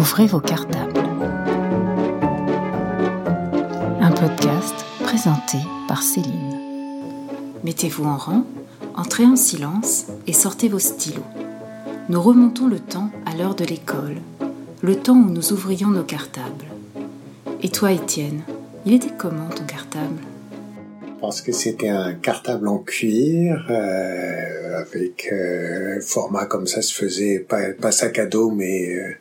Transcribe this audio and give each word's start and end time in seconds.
Ouvrez 0.00 0.26
vos 0.26 0.40
cartables. 0.40 0.98
Un 4.00 4.10
podcast 4.12 4.74
présenté 5.00 5.58
par 5.88 6.02
Céline. 6.02 6.56
Mettez-vous 7.64 8.06
en 8.06 8.16
rang, 8.16 8.44
entrez 8.96 9.26
en 9.26 9.36
silence 9.36 10.06
et 10.26 10.32
sortez 10.32 10.70
vos 10.70 10.78
stylos. 10.78 11.20
Nous 12.08 12.22
remontons 12.22 12.66
le 12.66 12.78
temps 12.78 13.10
à 13.26 13.36
l'heure 13.36 13.54
de 13.54 13.66
l'école, 13.66 14.16
le 14.80 14.96
temps 14.96 15.16
où 15.16 15.30
nous 15.30 15.52
ouvrions 15.52 15.90
nos 15.90 16.04
cartables. 16.04 16.64
Et 17.62 17.68
toi, 17.68 17.92
Étienne, 17.92 18.40
il 18.86 18.94
était 18.94 19.12
comment 19.18 19.50
ton 19.50 19.64
cartable? 19.64 20.16
Je 21.02 21.20
pense 21.20 21.42
que 21.42 21.52
c'était 21.52 21.90
un 21.90 22.14
cartable 22.14 22.68
en 22.68 22.78
cuir 22.78 23.66
euh, 23.68 24.78
avec 24.80 25.28
euh, 25.30 26.00
format 26.00 26.46
comme 26.46 26.66
ça 26.66 26.80
se 26.80 26.94
faisait 26.94 27.40
pas, 27.40 27.74
pas 27.78 27.92
sac 27.92 28.18
à 28.18 28.24
dos 28.24 28.50
mais 28.50 28.94
euh, 28.94 29.12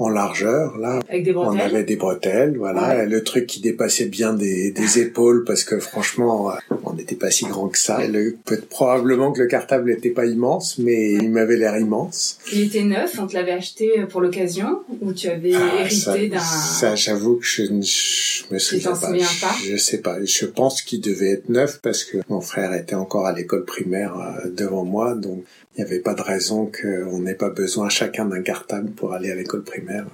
en 0.00 0.08
largeur 0.08 0.76
là. 0.78 1.00
Avec 1.08 1.24
des 1.24 1.32
bretelles. 1.32 1.60
On 1.60 1.64
avait 1.64 1.84
des 1.84 1.96
bretelles, 1.96 2.56
voilà, 2.56 2.88
Ouais. 2.96 3.06
le 3.06 3.22
truc 3.22 3.46
qui 3.46 3.60
dépassait 3.60 4.06
bien 4.06 4.32
des, 4.32 4.70
des 4.70 4.98
épaules 5.00 5.44
parce 5.44 5.64
que 5.64 5.78
franchement, 5.78 6.50
euh, 6.50 6.54
on 6.84 6.94
n'était 6.94 7.14
pas 7.16 7.30
si 7.30 7.44
grand 7.46 7.68
que 7.68 7.78
ça. 7.78 8.06
Le, 8.06 8.36
probablement 8.68 9.32
que 9.32 9.40
le 9.40 9.46
cartable 9.46 9.90
n'était 9.90 10.10
pas 10.10 10.26
immense, 10.26 10.78
mais 10.78 11.12
il 11.12 11.30
m'avait 11.30 11.56
l'air 11.56 11.76
immense. 11.78 12.38
Il 12.52 12.62
était 12.62 12.82
neuf, 12.84 13.18
on 13.20 13.26
te 13.26 13.34
l'avait 13.34 13.52
acheté 13.52 13.90
pour 14.08 14.20
l'occasion 14.20 14.80
ou 15.00 15.12
tu 15.12 15.28
avais 15.28 15.52
Ah, 15.54 15.80
hérité 15.82 16.28
d'un. 16.28 16.38
ça, 16.40 16.94
j'avoue 16.94 17.36
que 17.36 17.44
je 17.46 17.62
ne 17.62 17.82
je 17.82 18.44
me 18.50 18.58
souviens 18.58 18.92
pas. 18.92 19.08
pas 19.12 19.54
Je 19.64 19.76
sais 19.76 19.98
pas. 19.98 20.16
Je 20.24 20.46
pense 20.46 20.82
qu'il 20.82 21.00
devait 21.00 21.30
être 21.32 21.48
neuf 21.48 21.80
parce 21.82 22.04
que 22.04 22.18
mon 22.28 22.40
frère 22.40 22.72
était 22.74 22.94
encore 22.94 23.26
à 23.26 23.32
l'école 23.32 23.64
primaire 23.64 24.16
euh, 24.18 24.48
devant 24.50 24.84
moi, 24.84 25.14
donc 25.14 25.44
il 25.76 25.82
n'y 25.84 25.84
avait 25.90 26.00
pas 26.00 26.14
de 26.14 26.22
raison 26.22 26.70
qu'on 26.70 27.18
n'ait 27.20 27.34
pas 27.34 27.50
besoin 27.50 27.88
chacun 27.88 28.24
d'un 28.24 28.42
cartable 28.42 28.90
pour 28.90 29.12
aller 29.12 29.30
à 29.30 29.34
l'école 29.34 29.62
primaire. 29.62 30.06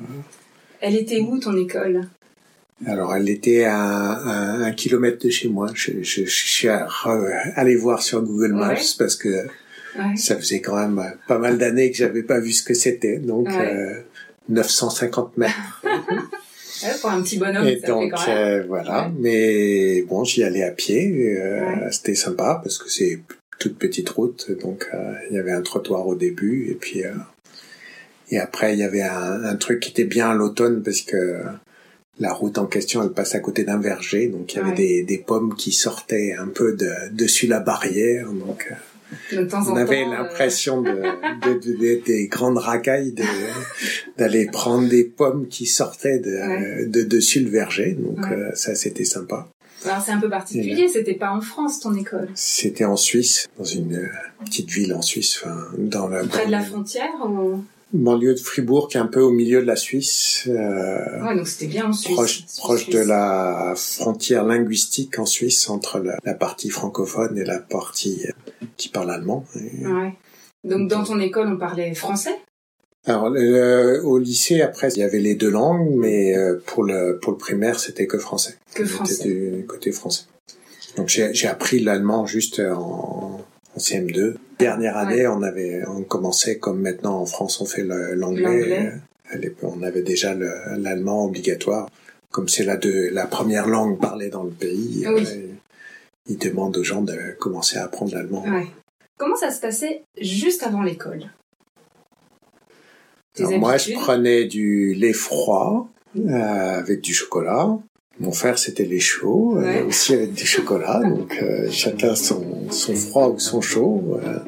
Elle 0.81 0.97
était 0.97 1.21
où 1.21 1.39
ton 1.39 1.57
école? 1.57 2.03
Alors, 2.87 3.15
elle 3.17 3.29
était 3.31 3.65
à, 3.65 3.75
à 4.13 4.33
un 4.67 4.73
kilomètre 4.73 5.25
de 5.25 5.31
chez 5.31 5.49
moi. 5.49 5.71
Je, 5.75 5.93
je, 6.03 6.25
je 6.27 6.47
suis 6.47 6.69
re- 6.69 7.53
allé 7.55 7.75
voir 7.75 8.03
sur 8.03 8.23
Google 8.23 8.53
Maps 8.53 8.69
Ouais. 8.75 8.81
parce 8.99 9.17
que 9.17 9.47
Ouais. 9.99 10.15
ça 10.17 10.37
faisait 10.37 10.61
quand 10.61 10.77
même 10.77 10.99
euh, 10.99 11.09
pas 11.27 11.39
mal 11.39 11.57
d'années 11.57 11.91
que 11.91 11.97
j'avais 11.97 12.23
pas 12.23 12.39
vu 12.39 12.53
ce 12.53 12.63
que 12.63 12.75
c'était. 12.75 13.17
Donc, 13.17 13.49
Ouais. 13.49 13.75
euh, 13.75 14.01
950 14.51 15.39
mètres. 15.39 15.83
Pour 17.01 17.09
un 17.11 17.23
petit 17.23 17.39
bonhomme, 17.39 17.67
Et 17.67 17.81
ça 17.81 17.87
donc 17.87 18.03
fait 18.03 18.11
quand 18.11 18.27
même. 18.27 18.37
euh, 18.61 18.65
voilà, 18.69 19.11
mais 19.19 20.03
bon, 20.03 20.25
j'y 20.25 20.45
allais 20.45 20.63
à 20.63 20.71
pied, 20.73 21.35
euh, 21.39 21.91
c'était 21.91 22.15
sympa 22.15 22.61
parce 22.63 22.77
que 22.77 22.91
c'est 22.91 23.21
toute 23.59 23.79
petite 23.79 24.09
route, 24.11 24.51
donc 24.61 24.89
euh, 24.95 25.15
il 25.31 25.37
y 25.37 25.39
avait 25.39 25.53
un 25.53 25.63
trottoir 25.63 26.07
au 26.07 26.15
début 26.15 26.69
et 26.71 26.75
puis 26.75 27.05
euh, 27.05 27.13
et 28.31 28.39
après 28.39 28.73
il 28.75 28.79
y 28.81 28.83
avait 28.83 29.03
un, 29.03 29.45
un 29.45 29.57
truc 29.57 29.81
qui 29.81 29.91
était 29.91 30.05
bien 30.05 30.31
à 30.31 30.35
l'automne 30.35 30.83
parce 30.83 31.01
que 31.03 31.41
la 32.19 32.33
route 32.33 32.59
en 32.59 32.67
question 32.67 33.03
elle 33.03 33.11
passe 33.13 33.35
à 33.35 33.41
côté 33.41 33.65
d'un 33.65 33.79
verger, 33.79 34.27
donc 34.29 34.53
il 34.55 34.57
y 34.57 34.61
avait 34.61 34.71
Ouais. 34.71 34.75
des, 34.77 35.03
des 35.05 35.19
pommes 35.19 35.55
qui 35.55 35.73
sortaient 35.73 36.35
un 36.39 36.49
peu 36.49 36.75
de, 36.75 36.91
dessus 37.13 37.47
la 37.47 37.61
barrière, 37.61 38.31
donc 38.33 38.69
euh, 39.33 39.37
De 39.43 39.45
temps 39.45 39.69
en 39.69 39.73
on 39.75 39.77
avait 39.77 40.03
temps, 40.03 40.13
euh, 40.13 40.17
l'impression 40.17 40.83
de, 40.83 40.91
de- 40.91 41.59
de- 41.61 41.77
de- 41.79 42.05
des 42.05 42.27
grandes 42.27 42.59
racailles 42.59 43.13
de- 43.13 43.23
d'aller 44.19 44.47
prendre 44.47 44.89
des 44.89 45.05
pommes 45.05 45.47
qui 45.49 45.67
sortaient 45.67 46.19
de, 46.19 46.31
Ouais. 46.31 46.87
de 46.87 47.03
dessus 47.03 47.41
le 47.41 47.51
verger. 47.51 47.93
Donc 47.93 48.19
Ouais. 48.25 48.33
euh, 48.37 48.51
ça, 48.55 48.75
c'était 48.75 49.05
sympa. 49.05 49.49
Alors 49.87 50.03
c'est 50.03 50.13
un 50.13 50.21
peu 50.21 50.29
particulier, 50.29 50.89
c'était 50.89 51.15
pas 51.15 51.31
en 51.33 51.41
France 51.41 51.81
ton 51.81 51.95
école. 51.95 52.29
C'était 52.35 52.85
en 52.85 52.97
Suisse, 52.97 53.49
dans 53.59 53.65
une 53.65 53.95
euh, 53.97 54.09
petite 54.45 54.69
ville 54.71 54.95
en 54.95 55.03
Suisse, 55.03 55.41
enfin 55.43 55.57
dans 55.79 56.09
la 56.09 56.25
Près 56.25 56.47
de 56.47 56.51
la 56.51 56.61
frontière 56.63 57.11
ou... 57.25 57.63
banlieue 57.93 58.35
de 58.35 58.41
Fribourg, 58.41 58.89
qui 58.89 58.97
est 58.97 59.01
un 59.01 59.07
peu 59.07 59.21
au 59.21 59.31
milieu 59.31 59.61
de 59.63 59.67
la 59.67 59.77
Suisse, 59.77 60.45
euh, 60.49 61.23
Ouais, 61.25 61.37
donc 61.37 61.47
c'était 61.49 61.67
bien 61.69 61.87
en 61.87 61.93
Suisse. 61.93 62.15
proche 62.15 62.39
Suisse, 62.41 62.57
proche 62.59 62.83
Suisse. 62.85 62.95
de 62.97 63.01
la 63.01 63.75
frontière 63.77 64.45
linguistique 64.45 65.19
en 65.19 65.27
Suisse 65.27 65.69
entre 65.71 65.99
la, 66.01 66.19
la 66.25 66.35
partie 66.35 66.71
francophone 66.71 67.39
et 67.39 67.45
la 67.45 67.59
partie 67.61 68.25
euh, 68.29 68.67
qui 68.77 68.89
parle 68.89 69.11
allemand. 69.11 69.45
Et- 69.57 69.87
Ouais. 69.87 70.15
Donc 70.65 70.89
dans 70.91 71.05
ton 71.05 71.21
école, 71.21 71.47
on 71.49 71.57
parlait 71.59 71.95
français? 71.95 72.35
Alors 73.07 73.31
le- 73.31 74.01
au 74.05 74.19
lycée 74.19 74.63
après 74.63 74.89
il 74.91 74.99
y 74.99 75.03
avait 75.03 75.21
les 75.21 75.35
deux 75.37 75.51
langues, 75.51 75.95
mais 75.95 76.37
euh, 76.37 76.61
pour 76.67 76.83
le 76.85 77.19
pour 77.23 77.33
le 77.33 77.39
primaire 77.39 77.79
c'était 77.79 78.07
que 78.07 78.19
français. 78.19 78.57
Que 78.75 78.85
français. 78.85 79.25
du 79.29 79.65
côté 79.67 79.93
français. 79.93 80.25
Donc 80.97 81.09
j'ai 81.09 81.33
j'ai 81.33 81.47
appris 81.49 81.79
l'allemand 81.81 82.27
juste 82.27 82.59
en, 82.61 83.41
en 83.75 83.79
CM2. 83.79 84.35
Dernière 84.59 84.97
année 84.97 85.27
on 85.29 85.43
avait 85.43 85.83
on 85.87 86.03
commençait 86.03 86.59
comme 86.59 86.81
maintenant 86.81 87.19
en 87.21 87.27
France 87.27 87.61
on 87.61 87.67
fait 87.67 87.85
l'anglais. 87.85 88.91
Euh, 89.35 89.51
On 89.63 89.83
avait 89.83 90.03
déjà 90.03 90.35
le- 90.35 90.53
l'allemand 90.79 91.25
obligatoire. 91.25 91.89
Comme 92.31 92.49
c'est 92.49 92.65
la 92.65 92.77
de 92.77 93.09
la 93.13 93.27
première 93.27 93.67
langue 93.69 93.99
parlée 94.01 94.29
dans 94.29 94.45
le 94.45 94.51
pays, 94.51 95.05
Oui. 95.09 95.25
euh, 95.27 95.47
ils 96.29 96.39
demandent 96.39 96.77
aux 96.77 96.85
gens 96.85 97.03
de 97.03 97.17
commencer 97.41 97.77
à 97.79 97.85
apprendre 97.85 98.15
l'allemand. 98.15 98.45
Ouais. 98.45 98.67
Comment 99.19 99.35
ça 99.37 99.51
se 99.51 99.61
passait 99.61 100.03
juste 100.21 100.63
avant 100.63 100.83
l'école? 100.83 101.25
Alors, 103.39 103.59
moi, 103.59 103.77
je 103.77 103.93
prenais 103.93 104.45
du 104.45 104.95
lait 104.95 105.13
froid 105.13 105.89
euh, 106.17 106.79
avec 106.79 107.01
du 107.01 107.13
chocolat. 107.15 107.79
Mon 108.19 108.33
frère, 108.33 108.59
c'était 108.59 108.85
lait 108.85 108.99
chaud, 108.99 109.59
euh, 109.59 109.87
aussi 109.87 110.15
avec 110.15 110.33
du 110.33 110.47
chocolat. 110.47 111.01
Donc, 111.05 111.39
euh, 111.43 111.69
chacun 111.71 112.15
son, 112.15 112.71
son 112.71 112.95
froid 112.95 113.29
ou 113.29 113.39
son 113.39 113.61
chaud. 113.61 114.19
euh. 114.25 114.39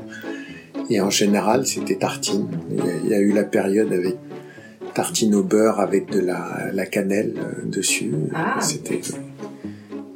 et 0.88 1.00
en 1.00 1.10
général, 1.10 1.66
c'était 1.66 1.97
tartine. 1.97 2.49
Il 2.71 2.76
y, 2.78 2.81
a, 2.88 2.93
il 3.04 3.09
y 3.10 3.15
a 3.15 3.19
eu 3.19 3.32
la 3.32 3.44
période 3.44 3.93
avec 3.93 4.16
tartine 4.94 5.34
au 5.34 5.43
beurre 5.43 5.81
avec 5.81 6.10
de 6.10 6.20
la, 6.20 6.70
la 6.72 6.87
cannelle 6.87 7.34
euh, 7.38 7.65
dessus. 7.66 8.12
Ah. 8.34 8.59
C'était 8.60 9.00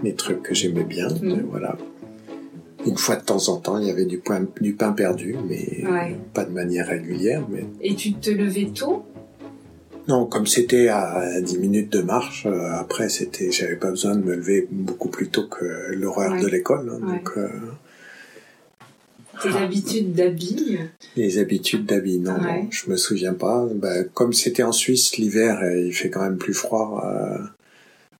des 0.02 0.14
trucs 0.14 0.42
que 0.42 0.54
j'aimais 0.54 0.84
bien. 0.84 1.08
Mm. 1.08 1.30
euh, 1.30 1.36
Voilà. 1.50 1.76
Une 2.86 2.96
fois 2.98 3.16
de 3.16 3.22
temps 3.24 3.48
en 3.48 3.56
temps, 3.58 3.78
il 3.78 3.86
y 3.86 3.90
avait 3.90 4.04
du, 4.06 4.18
pain- 4.18 4.46
du 4.60 4.72
pain 4.74 4.92
perdu, 4.92 5.36
mais 5.48 5.84
Ouais. 5.88 6.16
pas 6.34 6.44
de 6.44 6.50
manière 6.50 6.88
régulière. 6.88 7.44
Mais 7.48 7.64
Et 7.80 7.94
tu 7.94 8.12
te 8.14 8.30
levais 8.30 8.70
tôt? 8.74 9.04
Non, 10.08 10.26
comme 10.26 10.48
c'était 10.48 10.88
à 10.88 11.40
10 11.40 11.58
minutes 11.58 11.92
de 11.92 12.02
marche, 12.02 12.44
euh, 12.46 12.72
après 12.72 13.08
c'était, 13.08 13.52
j'avais 13.52 13.76
pas 13.76 13.90
besoin 13.90 14.16
de 14.16 14.24
me 14.24 14.34
lever 14.34 14.66
beaucoup 14.70 15.08
plus 15.08 15.28
tôt 15.28 15.46
que 15.46 15.92
l'horaire 15.94 16.32
Ouais. 16.32 16.42
de 16.42 16.48
l'école. 16.48 16.90
hein, 16.92 17.06
Ouais. 17.06 17.12
Donc 17.18 17.30
euh, 17.36 17.48
Tes 19.40 19.56
habitudes 19.56 20.12
d'habits 20.12 20.78
les 21.16 21.38
habitudes 21.38 21.86
d'habits, 21.86 22.18
non, 22.18 22.36
non, 22.38 22.66
je 22.70 22.90
me 22.90 22.96
souviens 22.96 23.34
pas. 23.34 23.66
Ben, 23.74 24.06
comme 24.12 24.32
c'était 24.32 24.62
en 24.62 24.72
Suisse, 24.72 25.16
l'hiver, 25.18 25.60
il 25.76 25.92
fait 25.92 26.10
quand 26.10 26.22
même 26.22 26.36
plus 26.38 26.54
froid. 26.54 27.02
euh, 27.06 27.38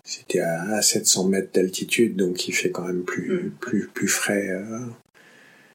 c'était 0.04 0.40
à, 0.40 0.62
à 0.74 0.82
700 0.82 1.28
mètres 1.28 1.50
d'altitude, 1.54 2.16
donc 2.16 2.48
il 2.48 2.52
fait 2.52 2.70
quand 2.70 2.86
même 2.86 3.02
plus 3.02 3.30
Mm. 3.46 3.50
plus 3.60 3.88
plus 3.92 4.08
frais. 4.08 4.48
euh. 4.50 4.80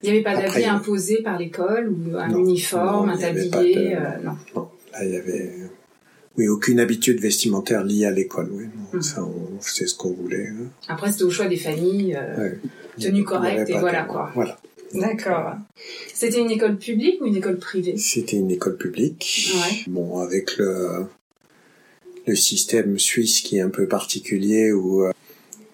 Il 0.04 0.12
n'y 0.12 0.18
avait 0.18 0.24
pas 0.24 0.38
a- 0.38 0.74
imposés 0.76 1.22
par 1.24 1.40
l'école 1.40 1.90
ou 1.90 2.16
un 2.18 2.28
Non. 2.28 2.40
uniforme, 2.40 3.08
Non, 3.08 3.14
un 3.14 3.18
tablier 3.18 3.46
de- 3.76 3.96
euh, 3.96 4.18
Non. 4.24 4.38
Non, 4.56 4.70
là 4.94 5.04
il 5.06 5.12
y 5.12 5.16
avait 5.18 5.54
oui 6.38 6.48
aucune 6.48 6.80
habitude 6.80 7.20
vestimentaire 7.20 7.84
liée 7.84 8.06
à 8.06 8.12
l'école. 8.12 8.50
Oui, 8.52 8.66
Mm. 8.94 9.02
ça 9.02 9.24
on 9.24 9.60
faisait 9.60 9.88
ce 9.88 9.96
qu'on 9.96 10.12
voulait. 10.14 10.50
hein. 10.50 10.68
Après, 10.88 11.12
c'était 11.12 11.24
au 11.24 11.32
choix 11.32 11.48
des 11.48 11.58
familles. 11.58 12.16
euh, 12.20 12.38
Ouais. 12.38 12.58
Tenue 13.00 13.24
correcte 13.24 13.70
et 13.70 13.78
voilà, 13.80 14.04
de- 14.04 14.08
quoi. 14.08 14.32
Voilà. 14.36 14.60
D'accord. 14.94 15.56
C'était 16.14 16.40
une 16.40 16.50
école 16.50 16.78
publique 16.78 17.22
ou 17.22 17.26
une 17.26 17.36
école 17.36 17.58
privée? 17.60 17.98
C'était 17.98 18.38
une 18.38 18.50
école 18.52 18.78
publique. 18.78 19.52
Ouais. 19.56 19.78
Bon, 19.88 20.20
avec 20.20 20.58
le, 20.58 21.06
le 22.28 22.36
système 22.36 23.00
suisse 23.00 23.42
qui 23.42 23.58
est 23.58 23.62
un 23.62 23.70
peu 23.70 23.88
particulier 23.88 24.72
où 24.72 25.04
euh, 25.06 25.12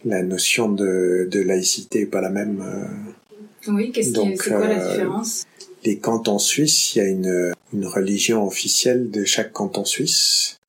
la 0.06 0.22
notion 0.24 0.70
de, 0.70 1.28
de 1.30 1.40
laïcité 1.42 2.02
est 2.02 2.06
pas 2.06 2.22
la 2.22 2.30
même. 2.30 2.62
euh. 2.66 3.72
Oui, 3.72 3.92
qu'est-ce 3.92 4.12
qui 4.14 4.38
c'est 4.38 4.50
quoi 4.50 4.68
la 4.68 4.80
euh, 4.84 4.90
différence? 4.92 5.44
Les 5.86 5.98
cantons 5.98 6.40
suisses, 6.40 6.96
il 6.96 7.00
y 7.00 7.02
a 7.02 7.08
une, 7.10 7.54
une 7.74 7.86
religion 7.86 8.46
officielle 8.46 9.10
de 9.12 9.26
chaque 9.26 9.52
canton 9.52 9.84
suisse. 9.86 10.60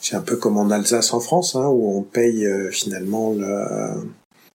C'est 0.00 0.16
un 0.16 0.20
peu 0.22 0.36
comme 0.36 0.56
en 0.56 0.70
Alsace 0.70 1.12
en 1.12 1.20
France, 1.20 1.54
hein, 1.54 1.68
où 1.68 1.96
on 1.96 2.02
paye 2.02 2.46
euh, 2.46 2.70
finalement 2.70 3.32
le, 3.34 4.00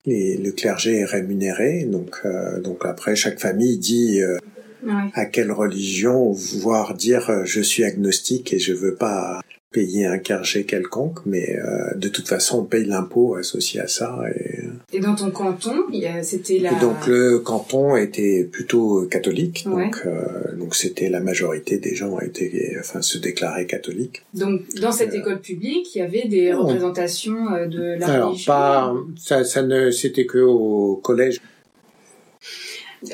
les- 0.06 0.38
le 0.38 0.51
clergé 0.51 0.98
est 0.98 1.06
rémunéré. 1.06 1.83
Donc, 1.86 2.18
euh, 2.25 2.60
donc 2.60 2.83
après, 2.86 3.16
chaque 3.16 3.39
famille 3.39 3.78
dit 3.78 4.21
euh, 4.21 4.38
Ouais. 4.83 5.10
à 5.16 5.25
quelle 5.25 5.51
religion, 5.51 6.31
voire 6.31 6.94
dire 6.94 7.44
je 7.45 7.60
suis 7.62 7.83
agnostique 7.83 8.54
et 8.54 8.60
je 8.60 8.71
veux 8.71 8.94
pas 8.94 9.42
payer 9.75 10.06
un 10.06 10.18
clergé 10.19 10.63
quelconque, 10.66 11.19
mais 11.25 11.45
euh, 11.57 11.94
de 11.98 12.07
toute 12.07 12.27
façon 12.27 12.60
on 12.62 12.63
paye 12.63 12.86
l'impôt 12.86 13.36
associé 13.36 13.81
à 13.81 13.88
ça. 13.98 14.10
Et, 14.33 14.98
Et 14.98 15.00
dans 15.01 15.16
ton 15.16 15.30
canton, 15.31 15.75
c'était 16.22 16.60
la. 16.60 16.72
et 16.72 16.80
donc 16.80 17.06
le 17.07 17.39
canton 17.39 17.95
était 17.98 18.48
plutôt 18.56 19.06
catholique, 19.16 19.66
Ouais. 19.68 19.86
donc 19.86 20.01
euh, 20.06 20.56
donc 20.57 20.72
c'était 20.75 21.10
la 21.10 21.19
majorité 21.19 21.77
des 21.77 21.94
gens 21.95 22.19
étaient, 22.19 22.77
enfin 22.80 23.01
se 23.01 23.18
déclaraient 23.18 23.66
catholiques. 23.75 24.24
Donc, 24.33 24.62
dans 24.81 24.92
cette 25.00 25.13
école 25.13 25.39
publique, 25.42 25.94
il 25.95 26.00
y 26.00 26.01
avait 26.01 26.28
des 26.28 26.54
on- 26.54 26.62
représentations 26.63 27.54
euh, 27.54 27.68
de 27.68 27.83
la 28.00 28.07
Alors 28.07 28.30
religion. 28.30 28.51
pas, 28.54 28.94
ça, 29.18 29.44
ça 29.44 29.62
ne, 29.62 29.92
c'était 29.92 30.25
que 30.25 30.39
au 30.39 30.95
collège. 31.04 31.39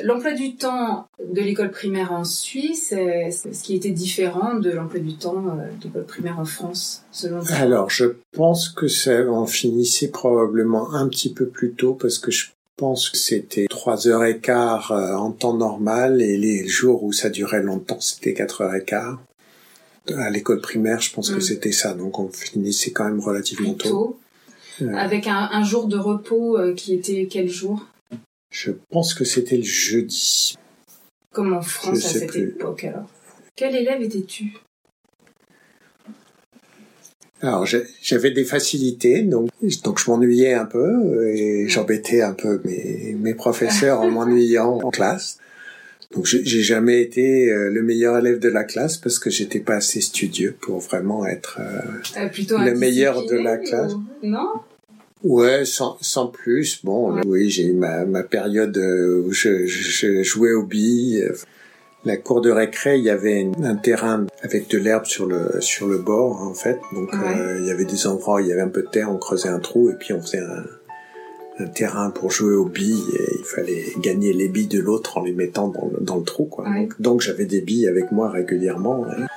L'emploi 0.04 0.34
du 0.34 0.56
temps 0.56 1.08
de 1.20 1.42
l'école 1.42 1.72
primaire 1.72 2.12
en 2.12 2.24
Suisse, 2.24 2.92
est 2.92 3.32
ce 3.32 3.64
qui 3.64 3.76
était 3.76 3.92
différent 3.92 4.56
de 4.56 4.70
l'emploi 4.72 5.00
du 5.00 5.16
temps 5.16 5.46
euh, 5.48 5.66
de 5.80 5.86
l'école 5.86 6.06
primaire 6.06 6.40
en 6.40 6.46
France, 6.46 7.04
selon 7.12 7.44
toi 7.44 7.56
Alors, 7.56 7.90
je 7.90 8.06
pense 8.32 8.70
que 8.70 8.88
ça 8.88 9.30
en 9.30 9.46
finissait 9.46 10.10
probablement 10.10 10.94
un 10.94 11.08
petit 11.08 11.34
peu 11.34 11.48
plus 11.48 11.74
tôt 11.74 11.94
parce 11.94 12.20
que 12.20 12.32
je 12.32 12.48
pense 12.78 13.10
que 13.10 13.18
c'était 13.18 13.68
trois 13.70 14.08
heures 14.08 14.26
et 14.26 14.40
quart 14.40 14.92
euh, 14.92 15.16
en 15.16 15.32
temps 15.32 15.56
normal 15.56 16.22
et 16.22 16.38
les 16.38 16.68
jours 16.68 17.04
où 17.04 17.12
ça 17.12 17.30
durait 17.30 17.62
longtemps, 17.62 18.00
c'était 18.00 18.34
quatre 18.34 18.62
heures 18.62 18.76
et 18.76 18.84
quart. 18.84 19.20
À 20.16 20.30
l'école 20.30 20.62
primaire, 20.62 21.00
je 21.00 21.14
pense 21.14 21.30
que 21.30 21.38
mm. 21.38 21.42
c'était 21.42 21.72
ça. 21.72 21.94
Donc, 21.94 22.18
on 22.20 22.30
finissait 22.30 22.92
quand 22.92 23.06
même 23.06 23.20
relativement 23.20 23.74
tôt. 23.74 24.18
Avec 24.96 25.28
un, 25.28 25.50
un, 25.52 25.64
jour 25.64 25.88
de 25.88 25.98
repos 25.98 26.58
qui 26.76 26.96
était 26.96 27.28
quel 27.30 27.48
jour? 27.48 27.86
Je 28.52 28.72
pense 28.90 29.14
que 29.14 29.24
c'était 29.24 29.58
le 29.58 29.64
jeudi. 29.64 30.58
Comme 31.32 31.54
en 31.54 31.62
France 31.62 32.06
à 32.06 32.10
cette 32.10 32.36
époque 32.36 32.84
alors. 32.84 33.10
Quel 33.56 33.76
élève 33.76 34.02
étais-tu? 34.02 34.54
Alors 37.42 37.66
j'avais 37.66 38.32
des 38.32 38.44
facilités, 38.44 39.24
donc 39.24 39.50
donc 39.84 40.00
je 40.00 40.12
m'ennuyais 40.12 40.54
un 40.54 40.66
peu 40.66 41.28
et 41.28 41.68
j'embêtais 41.68 42.22
un 42.22 42.34
peu 42.34 42.62
mes 42.64 43.16
mes 43.20 43.34
professeurs 43.34 44.02
en 44.02 44.12
m'ennuyant 44.12 44.80
en 44.84 44.92
classe. 44.92 45.40
Donc 46.14 46.26
j'ai 46.26 46.62
jamais 46.62 47.02
été 47.02 47.50
euh, 47.50 47.70
le 47.70 47.82
meilleur 47.84 48.18
élève 48.18 48.38
de 48.38 48.50
la 48.50 48.66
classe 48.66 48.98
parce 48.98 49.18
que 49.18 49.30
j'étais 49.30 49.62
pas 49.62 49.76
assez 49.76 50.02
studieux 50.02 50.56
pour 50.60 50.80
vraiment 50.80 51.26
être 51.26 51.60
euh, 51.62 52.20
euh, 52.22 52.66
le 52.66 52.76
meilleur 52.76 53.26
de 53.26 53.38
la 53.38 53.58
classe. 53.58 53.94
Non? 54.22 54.50
Ouais, 55.24 55.66
sans, 55.66 55.98
sans 56.02 56.28
plus. 56.28 56.84
Bon, 56.84 57.20
oui, 57.26 57.50
j'ai 57.50 57.66
eu 57.66 57.74
ma, 57.74 58.06
ma 58.06 58.24
période 58.24 58.78
euh, 58.78 59.24
où 59.26 59.32
je, 59.32 59.66
je, 59.66 60.24
jouais 60.24 60.54
aux 60.54 60.64
billes. 60.64 61.28
La 62.04 62.18
cour 62.18 62.42
de 62.42 62.50
récré, 62.50 62.98
il 62.98 63.04
y 63.04 63.12
avait 63.12 63.48
un 63.62 63.76
terrain 63.76 64.26
avec 64.42 64.68
de 64.70 64.80
l'herbe 64.80 65.06
sur 65.06 65.28
le 65.28 65.62
sur 65.62 65.88
le 65.88 66.00
bord 66.00 66.42
en 66.42 66.56
fait. 66.56 66.80
Donc 66.94 67.14
euh, 67.14 67.60
il 67.60 67.68
y 67.68 67.72
avait 67.72 67.86
des 67.86 68.08
endroits 68.08 68.38
où 68.38 68.40
il 68.40 68.48
y 68.48 68.52
avait 68.52 68.62
un 68.62 68.70
peu 68.70 68.82
de 68.82 68.88
terre, 68.88 69.12
on 69.12 69.18
creusait 69.18 69.50
un 69.50 69.60
trou 69.60 69.92
et 69.92 69.94
puis 69.94 70.12
on 70.12 70.20
faisait 70.20 70.40
un, 70.40 70.64
un 71.60 71.68
terrain 71.68 72.10
pour 72.10 72.32
jouer 72.32 72.54
aux 72.54 72.66
billes 72.66 73.04
et 73.20 73.38
il 73.40 73.46
fallait 73.46 73.86
gagner 74.00 74.34
les 74.34 74.48
billes 74.48 74.68
de 74.68 74.80
l'autre 74.80 75.18
en 75.18 75.24
les 75.24 75.34
mettant 75.34 75.68
dans 75.68 75.92
le, 75.94 76.04
dans 76.04 76.18
le 76.18 76.24
trou 76.24 76.46
quoi. 76.46 76.66
Donc, 77.00 77.22
j'avais 77.22 77.46
des 77.46 77.62
billes 77.62 77.88
avec 77.88 78.12
moi 78.12 78.30
régulièrement. 78.30 79.06
Hein. 79.10 79.28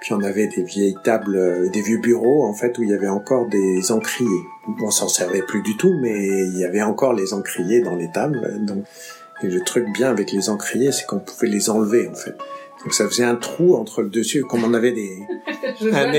Puis 0.00 0.12
on 0.12 0.20
avait 0.22 0.46
des 0.46 0.62
vieilles 0.62 0.96
tables, 1.02 1.36
euh, 1.36 1.68
des 1.70 1.80
vieux 1.80 1.98
bureaux 1.98 2.44
en 2.44 2.52
fait 2.52 2.76
où 2.78 2.82
il 2.82 2.90
y 2.90 2.94
avait 2.94 3.08
encore 3.08 3.46
des 3.48 3.90
encriers. 3.92 4.42
On 4.82 4.90
s'en 4.90 5.08
servait 5.08 5.42
plus 5.42 5.62
du 5.62 5.76
tout, 5.76 5.94
mais 6.00 6.26
il 6.26 6.58
y 6.58 6.64
avait 6.64 6.82
encore 6.82 7.14
les 7.14 7.32
encriers 7.32 7.80
dans 7.80 7.96
les 7.96 8.10
tables. 8.10 8.64
Donc 8.64 8.84
et 9.42 9.48
le 9.48 9.60
truc 9.60 9.86
bien 9.92 10.10
avec 10.10 10.32
les 10.32 10.48
encriers, 10.48 10.92
c'est 10.92 11.04
qu'on 11.04 11.18
pouvait 11.18 11.48
les 11.48 11.68
enlever 11.68 12.08
en 12.08 12.14
fait. 12.14 12.36
Donc 12.82 12.94
ça 12.94 13.06
faisait 13.08 13.24
un 13.24 13.34
trou 13.34 13.74
entre 13.74 14.02
le 14.02 14.08
dessus, 14.08 14.44
comme 14.44 14.64
on 14.64 14.72
avait 14.72 14.92
des 14.92 15.10
un, 15.92 16.12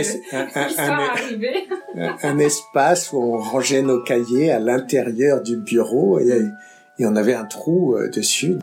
un, 2.24 2.40
espace 2.40 3.12
où 3.14 3.18
on 3.18 3.38
rangeait 3.38 3.82
nos 3.82 4.02
cahiers 4.04 4.52
à 4.52 4.60
l'intérieur 4.60 5.42
du 5.42 5.58
bureau 5.58 6.20
et, 6.20 6.44
et 7.00 7.06
on 7.06 7.16
avait 7.16 7.34
un 7.34 7.46
trou 7.46 7.96
euh, 7.96 8.10
dessus. 8.10 8.58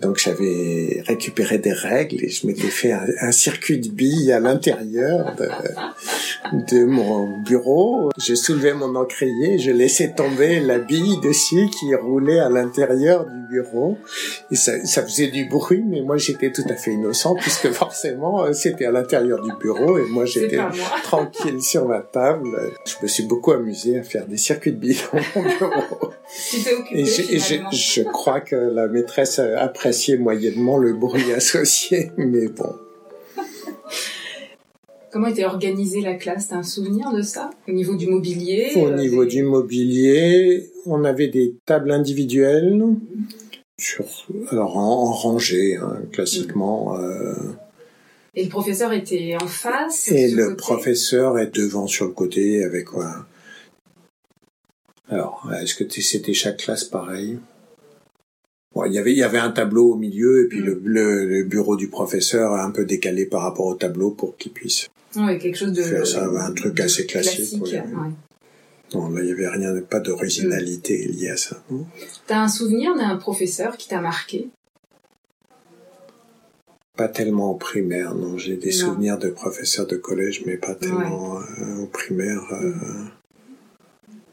Donc 0.00 0.16
j'avais 0.18 1.02
récupéré 1.06 1.58
des 1.58 1.72
règles 1.72 2.24
et 2.24 2.30
je 2.30 2.46
m'étais 2.46 2.68
fait 2.68 2.92
un, 2.92 3.32
circuit 3.32 3.78
de 3.78 3.90
billes 3.90 4.32
à 4.32 4.40
l'intérieur 4.40 5.34
de, 5.36 5.48
de, 6.70 6.84
mon 6.84 7.38
bureau. 7.42 8.10
Je 8.18 8.34
soulevais 8.34 8.72
mon 8.72 8.94
encrier, 8.94 9.58
je 9.58 9.70
laissais 9.70 10.12
tomber 10.12 10.60
la 10.60 10.78
bille 10.78 11.20
dessus 11.20 11.68
qui 11.78 11.94
roulait 11.94 12.38
à 12.38 12.48
l'intérieur 12.48 13.26
du 13.26 13.40
bureau. 13.50 13.98
Et 14.50 14.56
ça, 14.56 14.84
ça 14.86 15.02
faisait 15.02 15.28
du 15.28 15.44
bruit, 15.44 15.84
mais 15.86 16.00
moi 16.00 16.16
j'étais 16.16 16.50
tout 16.50 16.64
à 16.70 16.74
fait 16.74 16.92
innocent 16.92 17.34
puisque 17.34 17.68
forcément 17.72 18.50
c'était 18.54 18.86
à 18.86 18.92
l'intérieur 18.92 19.42
du 19.42 19.52
bureau 19.60 19.98
et 19.98 20.06
moi 20.08 20.24
j'étais 20.24 20.58
tranquille 21.02 21.60
sur 21.60 21.86
ma 21.86 22.00
table. 22.00 22.48
Je 22.86 22.94
me 23.02 23.06
suis 23.06 23.24
beaucoup 23.24 23.52
amusé 23.52 23.98
à 23.98 24.02
faire 24.02 24.26
des 24.26 24.38
circuits 24.38 24.72
de 24.72 24.78
billes 24.78 24.98
dans 25.12 25.42
mon 25.42 25.48
bureau. 25.48 26.09
Et, 26.92 27.04
je, 27.04 27.34
et 27.34 27.38
je, 27.38 27.54
je, 27.72 28.02
crois 28.02 28.40
que 28.40 28.56
la 28.56 28.86
maîtresse 28.86 29.38
après 29.38 29.92
moyennement 30.18 30.78
le 30.78 30.92
bruit 30.92 31.32
associé, 31.36 32.12
mais 32.16 32.48
bon. 32.48 32.74
Comment 35.12 35.26
était 35.26 35.44
organisée 35.44 36.02
la 36.02 36.14
classe? 36.14 36.48
T'as 36.48 36.56
un 36.56 36.62
souvenir 36.62 37.12
de 37.12 37.22
ça? 37.22 37.50
Au 37.66 37.72
niveau 37.72 37.96
du 37.96 38.06
mobilier 38.06 38.70
Au 38.76 38.86
euh, 38.86 38.96
niveau 38.96 39.24
du 39.24 39.42
mobilier, 39.42 40.70
on 40.86 41.04
avait 41.04 41.26
des 41.26 41.56
tables 41.66 41.90
individuelles, 41.90 42.80
sur, 43.76 44.04
alors 44.50 44.76
en, 44.76 45.12
rangée, 45.12 45.76
hein, 45.76 45.98
classiquement. 46.12 46.96
Euh. 46.96 47.34
Et 48.36 48.44
le 48.44 48.50
professeur 48.50 48.92
était 48.92 49.34
en 49.40 49.48
face 49.48 50.12
Et 50.12 50.30
le 50.30 50.54
professeur 50.54 51.40
est 51.40 51.52
devant 51.52 51.88
sur 51.88 52.06
le 52.06 52.12
côté 52.12 52.62
avec 52.62 52.84
quoi 52.84 53.26
Alors, 55.10 55.50
est-ce 55.60 55.74
que 55.74 55.88
c'était 55.88 56.34
chaque 56.34 56.58
classe 56.58 56.84
pareil? 56.84 57.38
Il 58.86 58.92
y 58.92 58.98
avait 58.98 59.12
il 59.12 59.18
y 59.18 59.24
avait 59.24 59.38
un 59.38 59.50
tableau 59.50 59.92
au 59.92 59.96
milieu 59.96 60.44
et 60.44 60.48
puis 60.48 60.60
mm. 60.60 60.80
le, 60.84 61.24
le, 61.24 61.44
bureau 61.44 61.76
du 61.76 61.88
professeur 61.88 62.54
un 62.54 62.70
peu 62.70 62.84
décalé 62.84 63.26
par 63.26 63.42
rapport 63.42 63.66
au 63.66 63.74
tableau 63.74 64.12
pour 64.12 64.36
qu'il 64.36 64.52
puisse 64.52 64.88
ouais, 65.16 65.38
quelque 65.38 65.58
chose 65.58 65.72
de 65.72 65.82
faire 65.82 66.06
ça 66.06 66.24
un 66.24 66.52
truc 66.52 66.78
assez 66.78 67.04
classique, 67.04 67.60
non 68.94 69.08
là 69.10 69.22
il 69.22 69.28
y 69.28 69.32
avait 69.32 69.48
rien 69.48 69.74
pas 69.80 69.98
d'originalité 69.98 71.04
mm. 71.08 71.12
liée 71.12 71.30
à 71.30 71.36
ça 71.36 71.62
t'as 72.28 72.40
un 72.40 72.48
souvenir 72.48 72.94
d'un 72.96 73.16
professeur 73.16 73.76
qui 73.76 73.88
t'a 73.88 74.00
marqué? 74.00 74.48
Pas 76.96 77.08
tellement 77.08 77.50
au 77.50 77.56
primaire 77.56 78.14
non 78.14 78.38
j'ai 78.38 78.56
des 78.56 78.72
souvenirs 78.72 79.18
de 79.18 79.30
professeurs 79.30 79.88
de 79.88 79.96
collège 79.96 80.44
mais 80.46 80.56
pas 80.56 80.76
tellement 80.76 81.40
euh, 81.40 81.82
au 81.82 81.86
primaire 81.86 82.42
euh. 82.52 82.72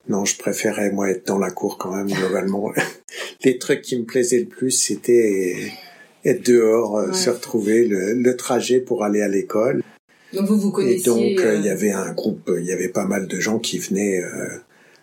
Non, 0.09 0.23
je 0.23 0.37
préférais 0.37 0.91
moi 0.91 1.09
être 1.09 1.27
dans 1.27 1.37
la 1.37 1.51
cour 1.51 1.77
quand 1.77 1.93
même 1.93 2.07
globalement. 2.07 2.71
Les 3.43 3.57
trucs 3.57 3.81
qui 3.81 3.99
me 3.99 4.05
plaisaient 4.05 4.39
le 4.39 4.45
plus, 4.45 4.71
c'était 4.71 5.71
être 6.25 6.45
dehors, 6.45 6.97
euh, 6.97 7.13
se 7.13 7.29
retrouver, 7.29 7.87
le, 7.87 8.35
trajet 8.35 8.79
pour 8.79 9.03
aller 9.03 9.21
à 9.21 9.27
l'école. 9.27 9.83
Donc 10.33 10.45
vous 10.45 10.57
vous 10.57 10.71
connaissiez. 10.71 11.31
Et 11.31 11.35
donc 11.35 11.45
euh, 11.45 11.55
il 11.55 11.65
y 11.65 11.69
avait 11.69 11.91
un 11.91 12.11
groupe, 12.13 12.51
il 12.57 12.65
y 12.65 12.71
avait 12.71 12.89
pas 12.89 13.05
mal 13.05 13.27
de 13.27 13.39
gens 13.39 13.59
qui 13.59 13.79
venaient 13.79 14.21
euh, 14.21 14.59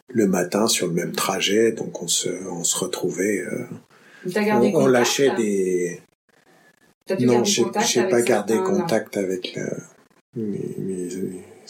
le 0.08 0.26
matin 0.26 0.68
sur 0.68 0.86
le 0.86 0.92
même 0.92 1.12
trajet, 1.12 1.72
donc 1.72 2.02
on 2.02 2.08
se, 2.08 2.28
on 2.50 2.64
se 2.64 2.76
retrouvait. 2.78 3.42
gardé 4.26 4.72
on, 4.74 4.82
on 4.82 4.86
lâchait 4.86 5.34
des. 5.36 6.00
non, 7.20 7.42
j'ai 7.44 7.64
pas 8.08 8.22
gardé 8.22 8.56
contact 8.58 9.16
avec 9.16 9.58
mes, 10.36 10.76
mes, 10.78 11.08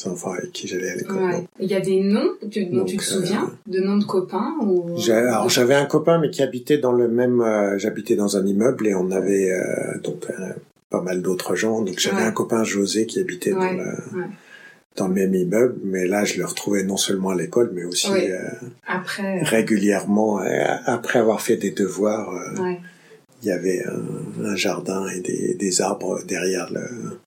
enfants 0.06 0.32
avec 0.32 0.52
qui 0.52 0.66
j'allais 0.66 0.90
à 0.90 0.96
l'école. 0.96 1.44
Il 1.60 1.68
y 1.70 1.74
a 1.74 1.80
des 1.80 2.00
noms 2.00 2.30
dont 2.42 2.84
tu 2.84 2.96
te 2.96 3.02
euh, 3.02 3.04
souviens, 3.04 3.50
de 3.66 3.80
noms 3.80 3.96
de 3.96 4.04
copains 4.04 4.54
ou 4.60 4.96
Alors 5.10 5.48
j'avais 5.48 5.74
un 5.74 5.86
copain 5.86 6.18
mais 6.18 6.30
qui 6.30 6.42
habitait 6.42 6.78
dans 6.78 6.92
le 6.92 7.08
même, 7.08 7.40
euh, 7.40 7.78
j'habitais 7.78 8.16
dans 8.16 8.36
un 8.36 8.46
immeuble 8.46 8.86
et 8.86 8.94
on 8.94 9.10
avait 9.10 9.50
euh, 9.50 9.98
donc 10.02 10.26
pas 10.90 11.00
mal 11.00 11.22
d'autres 11.22 11.54
gens. 11.54 11.82
Donc 11.82 11.98
j'avais 11.98 12.22
un 12.22 12.32
copain 12.32 12.64
José 12.64 13.06
qui 13.06 13.20
habitait 13.20 13.52
dans 13.52 13.72
le 13.72 14.24
dans 14.96 15.08
le 15.08 15.14
même 15.14 15.34
immeuble, 15.34 15.74
mais 15.82 16.06
là 16.06 16.24
je 16.24 16.38
le 16.38 16.44
retrouvais 16.44 16.84
non 16.84 16.96
seulement 16.96 17.30
à 17.30 17.34
l'école, 17.34 17.72
mais 17.74 17.84
aussi 17.84 18.10
après 18.86 19.42
régulièrement. 19.42 20.38
Après 20.86 21.18
avoir 21.18 21.40
fait 21.40 21.56
des 21.56 21.70
devoirs. 21.70 22.32
Il 23.42 23.48
y 23.48 23.52
avait 23.52 23.84
un, 23.84 24.46
un, 24.46 24.56
jardin 24.56 25.06
et 25.08 25.20
des, 25.20 25.52
des 25.52 25.82
arbres 25.82 26.22
derrière 26.24 26.72
le, 26.72 27.18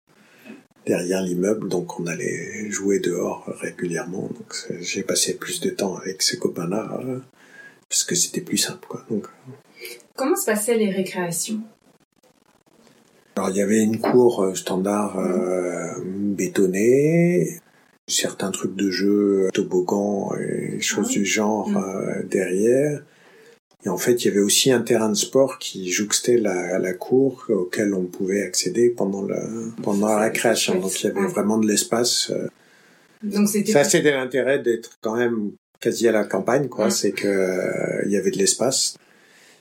derrière 0.88 1.22
l'immeuble, 1.22 1.68
donc 1.68 2.00
on 2.00 2.08
allait 2.08 2.70
jouer 2.72 3.00
dehors 3.00 3.46
régulièrement. 3.60 4.30
Donc 4.34 4.54
j'ai 4.80 5.04
passé 5.04 5.36
plus 5.36 5.60
de 5.60 5.70
temps 5.70 5.96
avec 5.98 6.22
ces 6.22 6.38
copains-là 6.38 7.00
euh, 7.04 7.20
parce 7.90 8.04
que 8.04 8.16
c'était 8.16 8.42
plus 8.42 8.58
simple. 8.58 8.88
Quoi. 8.88 9.04
Donc, 9.10 9.28
Comment 10.16 10.36
se 10.36 10.46
passaient 10.46 10.78
les 10.78 10.90
récréations? 10.90 11.60
Alors 13.36 13.52
il 13.52 13.58
y 13.58 13.62
avait 13.62 13.84
une 13.84 14.00
cour 14.00 14.44
euh, 14.44 14.56
standard 14.56 15.20
euh, 15.20 15.92
bétonnée, 16.06 17.60
certains 18.08 18.52
trucs 18.52 18.76
de 18.76 18.90
jeu, 18.90 19.50
toboggan 19.54 20.32
et 20.40 20.80
choses 20.80 21.08
ah 21.10 21.14
du 21.14 21.26
genre 21.26 21.70
mm. 21.70 22.28
derrière. 22.30 23.04
Et 23.86 23.90
en 23.90 23.98
fait, 23.98 24.24
il 24.24 24.28
y 24.28 24.32
avait 24.32 24.40
aussi 24.42 24.72
un 24.72 24.82
terrain 24.82 25.10
de 25.10 25.16
sport 25.16 25.60
qui 25.60 25.92
jouxtait 25.92 26.38
la, 26.38 26.80
la 26.80 26.94
cour 26.94 27.46
auquel 27.50 27.94
on 27.94 28.06
pouvait 28.06 28.42
accéder 28.42 28.90
pendant, 28.90 29.24
la 29.24 29.42
pendant 29.84 30.08
la 30.08 30.20
récréation. 30.20 30.80
Donc 30.80 31.02
il 31.02 31.08
y 31.08 31.10
avait 31.10 31.28
vraiment 31.28 31.58
de 31.58 31.68
l'espace. 31.68 32.32
Euh. 32.32 32.48
Donc 33.24 33.48
c'était 33.50 33.72
ça, 33.72 33.84
c'était 33.84 34.12
l'intérêt 34.12 34.60
d'être 34.60 34.98
quand 35.02 35.16
même 35.16 35.52
quasi 35.80 36.08
à 36.08 36.12
la 36.12 36.24
campagne, 36.24 36.68
quoi. 36.68 36.90
C'est 36.90 37.12
que 37.12 37.28
euh, 37.28 38.04
il 38.06 38.12
y 38.12 38.18
avait 38.18 38.32
de 38.32 38.38
l'espace. 38.38 38.98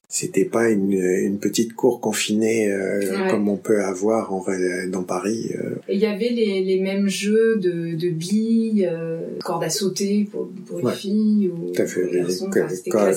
C'était 0.09 0.45
pas 0.45 0.71
une, 0.71 0.93
une, 0.93 1.39
petite 1.39 1.75
cour 1.75 2.01
confinée 2.01 2.71
euh, 2.71 3.29
comme 3.29 3.49
on 3.49 3.57
peut 3.57 3.83
avoir 3.83 4.33
en, 4.33 4.45
dans 4.89 5.03
Paris. 5.03 5.51
Euh. 5.57 5.75
Et 5.89 5.95
il 5.95 6.01
y 6.01 6.07
avait 6.07 6.29
les, 6.29 6.63
les, 6.63 6.81
mêmes 6.81 7.09
jeux 7.09 7.57
de, 7.57 7.97
de 7.97 8.11
billes, 8.11 8.89
euh, 8.89 9.19
cordes 9.43 9.65
à 9.65 9.71
sauter 9.71 10.29
pour, 10.31 10.49
pour 10.67 10.89
les 10.89 10.95
filles 10.95 11.49
ou 11.49 11.73
Tout 11.73 11.83
à 11.83 11.87
fait, 11.87 12.09
les 12.13 12.21
garçons, 12.21 12.51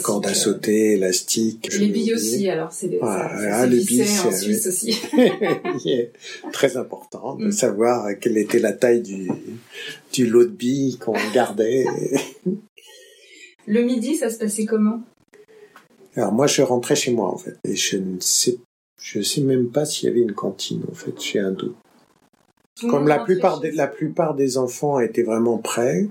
cordes 0.01 0.25
à 0.25 0.33
sauter, 0.33 0.93
élastique. 0.93 1.69
Les 1.79 1.89
billes 1.89 2.15
aussi, 2.15 2.49
alors 2.49 2.71
c'est 2.71 2.89
ah, 3.03 3.37
ça, 3.37 3.67
les 3.67 3.83
billes 3.83 4.01
en 4.25 4.31
Suisse 4.31 4.65
aussi. 4.65 4.99
très 6.51 6.75
important 6.75 7.35
de 7.35 7.45
mm. 7.45 7.51
savoir 7.51 8.07
quelle 8.19 8.37
était 8.39 8.59
la 8.59 8.73
taille 8.73 9.01
du, 9.01 9.29
du 10.11 10.25
lot 10.25 10.45
de 10.45 10.49
billes 10.49 10.97
qu'on 10.97 11.13
gardait. 11.35 11.85
Le 13.67 13.83
midi, 13.83 14.15
ça 14.15 14.31
se 14.31 14.39
passait 14.39 14.65
comment? 14.65 15.03
Alors 16.15 16.31
moi, 16.31 16.47
je 16.47 16.61
rentrais 16.61 16.95
chez 16.95 17.11
moi 17.11 17.27
en 17.27 17.37
fait, 17.37 17.57
et 17.63 17.75
je 17.75 17.97
ne 17.97 18.19
sais, 18.19 18.57
je 19.01 19.21
sais 19.21 19.41
même 19.41 19.69
pas 19.69 19.85
s'il 19.85 20.09
y 20.09 20.11
avait 20.11 20.21
une 20.21 20.33
cantine 20.33 20.83
en 20.89 20.95
fait. 20.95 21.13
J'ai 21.21 21.39
un 21.39 21.51
doute. 21.51 21.75
Comme 22.89 23.07
la 23.07 23.19
plupart 23.19 23.59
des, 23.59 23.71
la 23.71 23.87
plupart 23.87 24.35
des 24.35 24.57
enfants 24.57 24.99
étaient 24.99 25.23
vraiment 25.23 25.57
prêts, 25.57 26.07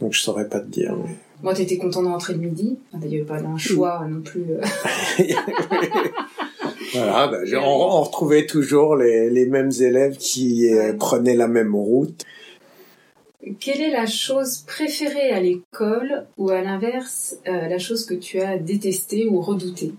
donc 0.00 0.12
je 0.12 0.20
saurais 0.20 0.48
pas 0.48 0.60
te 0.60 0.68
dire. 0.68 0.96
Mais... 0.96 1.16
Moi, 1.42 1.54
t'étais 1.54 1.78
content 1.78 2.02
de 2.02 2.08
rentrer 2.08 2.34
le 2.34 2.40
midi. 2.40 2.78
Il 2.92 3.08
n'y 3.08 3.16
avait 3.16 3.24
pas 3.24 3.40
d'un 3.40 3.56
choix 3.56 4.06
non 4.06 4.20
plus. 4.20 4.44
Euh. 4.50 4.60
voilà, 6.92 7.28
ben, 7.28 7.58
on, 7.58 8.02
retrouvait 8.02 8.46
toujours 8.46 8.94
les, 8.94 9.30
les 9.30 9.46
mêmes 9.46 9.72
élèves 9.80 10.16
qui 10.16 10.72
euh, 10.72 10.92
prenaient 10.92 11.36
la 11.36 11.48
même 11.48 11.74
route. 11.74 12.24
Quelle 13.58 13.80
est 13.80 13.90
la 13.90 14.06
chose 14.06 14.58
préférée 14.66 15.30
à 15.30 15.40
l'école 15.40 16.26
ou 16.36 16.50
à 16.50 16.60
l'inverse, 16.60 17.38
euh, 17.48 17.68
la 17.68 17.78
chose 17.78 18.04
que 18.04 18.12
tu 18.12 18.38
as 18.38 18.58
détestée 18.58 19.26
ou 19.26 19.40
redoutée? 19.40 19.94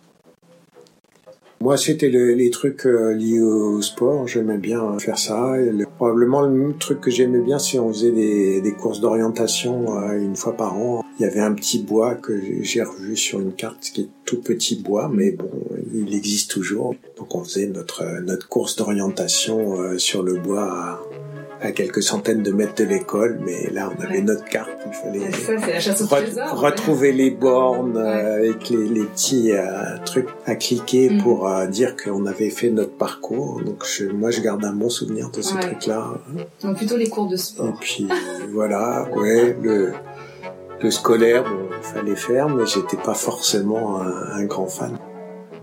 Moi, 1.59 1.77
c'était 1.77 2.09
les 2.09 2.49
trucs 2.51 2.85
euh, 2.85 3.13
liés 3.13 3.39
au 3.39 3.81
sport. 3.81 4.27
J'aimais 4.27 4.57
bien 4.57 4.97
faire 4.99 5.17
ça. 5.17 5.53
probablement 5.97 6.41
le 6.41 6.73
truc 6.77 7.01
que 7.01 7.11
j'aimais 7.11 7.39
bien, 7.39 7.57
c'est 7.57 7.79
on 7.79 7.91
faisait 7.91 8.11
des, 8.11 8.61
des 8.61 8.73
courses 8.73 8.99
d'orientation 8.99 9.97
euh, 9.97 10.19
une 10.19 10.35
fois 10.35 10.55
par 10.55 10.77
an. 10.77 11.03
Il 11.19 11.23
y 11.23 11.25
avait 11.25 11.39
un 11.39 11.53
petit 11.53 11.79
bois 11.79 12.15
que 12.15 12.39
j'ai 12.61 12.83
revu 12.83 13.15
sur 13.15 13.39
une 13.39 13.53
carte, 13.53 13.91
qui 13.91 14.01
est 14.01 14.09
tout 14.25 14.41
petit 14.41 14.81
bois, 14.81 15.09
mais 15.11 15.31
bon, 15.31 15.51
il 15.93 16.13
existe 16.15 16.51
toujours. 16.51 16.95
Donc 17.17 17.33
on 17.35 17.43
faisait 17.43 17.67
notre 17.67 18.03
notre 18.21 18.47
course 18.47 18.75
d'orientation 18.75 19.99
sur 19.99 20.23
le 20.23 20.35
bois 20.35 20.99
à 21.61 21.71
quelques 21.71 22.01
centaines 22.01 22.41
de 22.41 22.51
mètres 22.51 22.75
de 22.75 22.83
l'école, 22.83 23.39
mais 23.45 23.69
là 23.71 23.89
on 23.95 24.03
avait 24.03 24.21
notre 24.21 24.45
carte, 24.45 24.71
il 24.85 24.93
fallait 24.93 25.79
ça, 26.31 26.53
retrouver 26.53 27.11
les 27.11 27.29
bornes 27.29 27.97
euh, 27.97 28.37
avec 28.37 28.69
les, 28.69 28.87
les 28.87 29.03
petits 29.03 29.51
euh, 29.51 29.97
trucs 30.03 30.27
à 30.45 30.55
cliquer 30.55 31.11
mm. 31.11 31.21
pour 31.21 31.47
euh, 31.47 31.67
dire 31.67 31.95
qu'on 31.95 32.25
avait 32.25 32.49
fait 32.49 32.71
notre 32.71 32.93
parcours. 32.93 33.61
Donc 33.63 33.85
je, 33.85 34.05
moi 34.07 34.31
je 34.31 34.41
garde 34.41 34.65
un 34.65 34.73
bon 34.73 34.89
souvenir 34.89 35.29
de 35.29 35.41
ce 35.41 35.55
truc-là. 35.55 36.13
Donc 36.63 36.77
plutôt 36.77 36.97
les 36.97 37.09
cours 37.09 37.27
de 37.27 37.35
sport. 37.35 37.67
Et 37.67 37.73
puis 37.79 38.07
voilà, 38.51 39.07
ouais, 39.15 39.55
le, 39.61 39.93
le 40.81 40.91
scolaire, 40.91 41.43
bon, 41.43 41.67
il 41.77 41.83
fallait 41.83 42.15
faire, 42.15 42.49
mais 42.49 42.65
j'étais 42.65 42.97
pas 42.97 43.13
forcément 43.13 44.01
un, 44.01 44.45
grand 44.45 44.67
fan. 44.67 44.97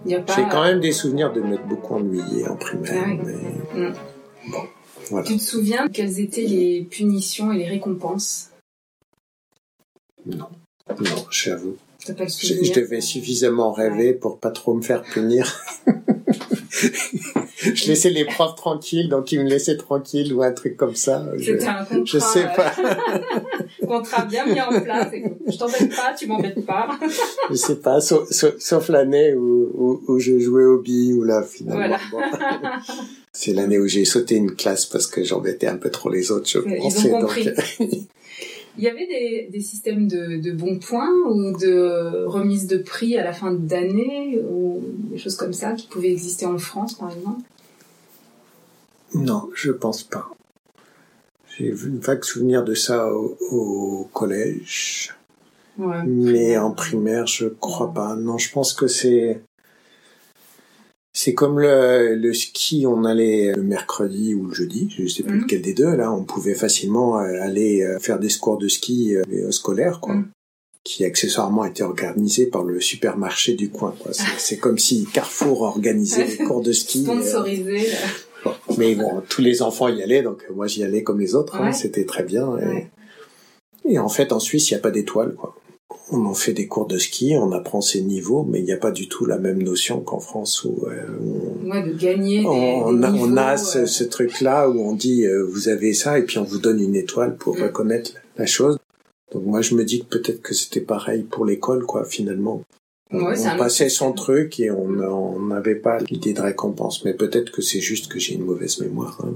J'ai 0.06 0.22
quand 0.50 0.62
même 0.62 0.78
des 0.78 0.92
souvenirs 0.92 1.32
de 1.32 1.40
m'être 1.40 1.66
beaucoup 1.66 1.96
ennuyé 1.96 2.46
en 2.48 2.54
primaire, 2.54 3.04
ah 3.04 3.08
mais 3.08 3.88
mm. 3.88 3.92
bon. 4.52 4.60
Tu 5.24 5.36
te 5.36 5.42
souviens 5.42 5.88
quelles 5.88 6.20
étaient 6.20 6.46
les 6.46 6.82
punitions 6.82 7.52
et 7.52 7.58
les 7.58 7.68
récompenses? 7.68 8.50
Non, 10.26 10.48
non, 11.00 11.26
j'avoue. 11.30 11.76
Je, 12.06 12.12
je 12.12 12.72
devais 12.72 13.00
suffisamment 13.00 13.72
rêver 13.72 14.12
pour 14.12 14.38
pas 14.38 14.50
trop 14.50 14.74
me 14.74 14.82
faire 14.82 15.02
punir. 15.02 15.64
je 17.60 17.88
laissais 17.88 18.10
les 18.10 18.24
profs 18.24 18.54
tranquilles, 18.54 19.08
donc 19.08 19.32
ils 19.32 19.40
me 19.40 19.48
laissaient 19.48 19.76
tranquille 19.76 20.32
ou 20.32 20.42
un 20.42 20.52
truc 20.52 20.76
comme 20.76 20.94
ça. 20.94 21.26
C'était 21.38 21.66
un 21.66 21.84
contrat. 21.84 22.04
Je 22.04 22.18
sais 22.18 22.46
pas. 22.54 22.72
Euh, 22.78 23.86
contrat 23.86 24.24
bien 24.26 24.46
mis 24.46 24.60
en 24.60 24.80
place. 24.80 25.08
Je 25.46 25.58
t'embête 25.58 25.94
pas, 25.94 26.14
tu 26.16 26.26
m'embêtes 26.26 26.64
pas. 26.64 26.88
je 27.50 27.54
sais 27.56 27.76
pas, 27.76 28.00
sauf, 28.00 28.28
sauf, 28.30 28.88
l'année 28.88 29.34
où, 29.34 29.70
où, 29.74 30.02
où, 30.06 30.18
je 30.20 30.38
jouais 30.38 30.64
au 30.64 30.78
billes, 30.78 31.14
ou 31.14 31.24
là 31.24 31.42
finalement. 31.42 31.98
Voilà. 32.10 32.80
C'est 33.32 33.52
l'année 33.52 33.78
où 33.78 33.88
j'ai 33.88 34.04
sauté 34.04 34.36
une 34.36 34.54
classe 34.54 34.86
parce 34.86 35.06
que 35.06 35.24
j'embêtais 35.24 35.66
un 35.66 35.76
peu 35.76 35.90
trop 35.90 36.10
les 36.10 36.30
autres, 36.30 36.48
je 36.48 36.58
pensais. 36.58 37.10
Donc... 37.10 37.38
Il 38.78 38.84
y 38.84 38.88
avait 38.88 39.06
des, 39.06 39.48
des 39.50 39.60
systèmes 39.60 40.06
de, 40.06 40.40
de, 40.40 40.52
bons 40.52 40.78
points 40.78 41.12
ou 41.26 41.56
de 41.58 42.24
remise 42.26 42.68
de 42.68 42.78
prix 42.78 43.18
à 43.18 43.24
la 43.24 43.32
fin 43.32 43.52
d'année 43.52 44.38
ou 44.48 44.80
des 45.10 45.18
choses 45.18 45.34
comme 45.34 45.52
ça 45.52 45.72
qui 45.72 45.88
pouvaient 45.88 46.12
exister 46.12 46.46
en 46.46 46.58
France, 46.58 46.94
par 46.94 47.10
exemple? 47.10 47.42
Non, 49.14 49.50
je 49.54 49.72
pense 49.72 50.04
pas. 50.04 50.30
J'ai 51.56 51.72
vu 51.72 51.88
une 51.88 51.98
vague 51.98 52.22
souvenir 52.22 52.62
de 52.62 52.74
ça 52.74 53.12
au, 53.12 54.08
collège. 54.12 55.14
Ouais, 55.76 56.04
mais 56.06 56.56
en 56.56 56.70
primaire, 56.70 57.26
je 57.26 57.46
crois 57.46 57.92
pas. 57.92 58.14
Non, 58.14 58.38
je 58.38 58.52
pense 58.52 58.72
que 58.72 58.86
c'est 58.86 59.40
c'est 61.18 61.34
comme 61.34 61.58
le, 61.58 62.14
le, 62.14 62.32
ski, 62.32 62.86
on 62.86 63.04
allait 63.04 63.52
le 63.52 63.64
mercredi 63.64 64.36
ou 64.36 64.46
le 64.46 64.54
jeudi, 64.54 64.88
je 64.96 65.08
sais 65.08 65.24
plus 65.24 65.38
mhm. 65.38 65.42
lequel 65.42 65.62
des 65.62 65.74
deux, 65.74 65.96
là, 65.96 66.12
on 66.12 66.22
pouvait 66.22 66.54
facilement 66.54 67.18
euh, 67.18 67.42
aller 67.42 67.82
euh, 67.82 67.98
faire 67.98 68.20
des 68.20 68.28
scores 68.28 68.56
de 68.56 68.68
ski 68.68 69.16
euh, 69.16 69.50
scolaires, 69.50 69.98
quoi. 69.98 70.14
Mhm. 70.14 70.28
qui 70.84 71.04
accessoirement 71.04 71.64
étaient 71.64 71.82
organisés 71.82 72.46
par 72.46 72.62
le 72.62 72.80
supermarché 72.80 73.54
du 73.54 73.68
coin. 73.68 73.96
C'est 74.38 74.58
comme 74.58 74.78
si 74.78 75.08
Carrefour 75.12 75.62
organisait 75.62 76.24
les 76.24 76.36
cours 76.36 76.62
de 76.62 76.70
ski. 76.70 77.02
Sponsorisé. 77.02 77.88
mais 78.78 78.94
bon, 78.94 79.20
tous 79.28 79.42
les 79.42 79.60
enfants 79.60 79.88
y 79.88 80.00
allaient, 80.00 80.22
donc 80.22 80.44
moi 80.54 80.68
j'y 80.68 80.84
allais 80.84 81.02
comme 81.02 81.18
les 81.18 81.34
autres. 81.34 81.56
Hein, 81.56 81.72
C'était 81.72 82.04
très 82.04 82.22
bien. 82.22 82.56
Et, 82.58 82.86
et, 83.90 83.98
en 83.98 84.08
fait, 84.08 84.30
en 84.30 84.38
Suisse, 84.38 84.70
il 84.70 84.74
n'y 84.74 84.78
a 84.78 84.82
pas 84.82 84.92
d'étoiles, 84.92 85.34
quoi 85.34 85.56
on 86.10 86.24
en 86.24 86.34
fait 86.34 86.52
des 86.52 86.66
cours 86.66 86.86
de 86.86 86.98
ski, 86.98 87.34
on 87.36 87.52
apprend 87.52 87.80
ses 87.80 88.00
niveaux, 88.00 88.44
mais 88.48 88.60
il 88.60 88.64
n'y 88.64 88.72
a 88.72 88.76
pas 88.78 88.90
du 88.90 89.08
tout 89.08 89.26
la 89.26 89.38
même 89.38 89.62
notion 89.62 90.00
qu'en 90.00 90.20
France 90.20 90.64
où, 90.64 90.86
euh, 90.86 91.06
on, 91.64 91.86
de 91.86 91.92
gagner. 91.92 92.44
on, 92.46 93.02
a, 93.36 93.54
euh. 93.54 93.86
ce, 93.86 94.04
truc-là 94.04 94.68
où 94.68 94.80
on 94.80 94.94
dit 94.94 95.26
euh, 95.26 95.44
vous 95.44 95.68
avez 95.68 95.92
ça 95.92 96.18
et 96.18 96.22
puis 96.22 96.38
on 96.38 96.44
vous 96.44 96.58
donne 96.58 96.80
une 96.80 96.96
étoile 96.96 97.36
pour 97.36 97.56
mm. 97.56 97.62
reconnaître 97.62 98.12
la 98.36 98.46
chose. 98.46 98.78
Donc 99.32 99.44
moi 99.44 99.60
je 99.60 99.74
me 99.74 99.84
dis 99.84 100.00
que 100.00 100.18
peut-être 100.18 100.40
que 100.40 100.54
c'était 100.54 100.80
pareil 100.80 101.22
pour 101.22 101.44
l'école 101.44 101.84
quoi 101.84 102.04
finalement. 102.04 102.62
on 103.12 103.34
passait 103.58 103.90
son 103.90 104.12
truc 104.12 104.58
et 104.60 104.70
on 104.70 105.40
n'avait 105.40 105.74
pas 105.74 105.98
l'idée 105.98 106.32
de 106.32 106.40
récompense, 106.40 107.04
mais 107.04 107.12
peut-être 107.12 107.52
que 107.52 107.60
c'est 107.60 107.80
juste 107.80 108.10
que 108.10 108.18
j'ai 108.18 108.34
une 108.34 108.44
mauvaise 108.44 108.80
mémoire. 108.80 109.18
Hein. 109.22 109.34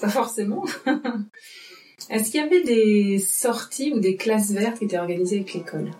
Pas 0.00 0.08
forcément. 0.08 0.64
Est-ce 2.10 2.30
qu'il 2.30 2.40
y 2.40 2.44
avait 2.44 2.62
des 2.62 3.18
sorties 3.18 3.92
ou 3.94 4.00
des 4.00 4.16
classes 4.16 4.50
vertes 4.50 4.78
qui 4.78 4.84
étaient 4.84 4.98
organisées 4.98 5.36
avec 5.36 5.54
l'école? 5.54 5.90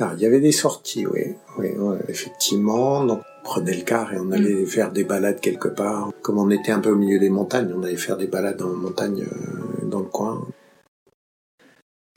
Ah, 0.00 0.12
il 0.16 0.22
y 0.22 0.26
avait 0.26 0.40
des 0.40 0.52
sorties, 0.52 1.06
oui, 1.06 1.34
oui, 1.58 1.68
effectivement. 2.08 3.04
Donc, 3.04 3.20
on 3.40 3.44
prenait 3.44 3.76
le 3.76 3.82
car 3.82 4.12
et 4.12 4.18
on 4.18 4.30
allait 4.30 4.62
mm. 4.62 4.66
faire 4.66 4.92
des 4.92 5.04
balades 5.04 5.40
quelque 5.40 5.68
part. 5.68 6.10
Comme 6.22 6.38
on 6.38 6.50
était 6.50 6.72
un 6.72 6.80
peu 6.80 6.90
au 6.90 6.96
milieu 6.96 7.18
des 7.18 7.30
montagnes, 7.30 7.72
on 7.76 7.82
allait 7.82 7.96
faire 7.96 8.16
des 8.16 8.28
balades 8.28 8.62
en 8.62 8.68
montagne 8.68 9.22
euh, 9.22 9.86
dans 9.86 10.00
le 10.00 10.06
coin. 10.06 10.46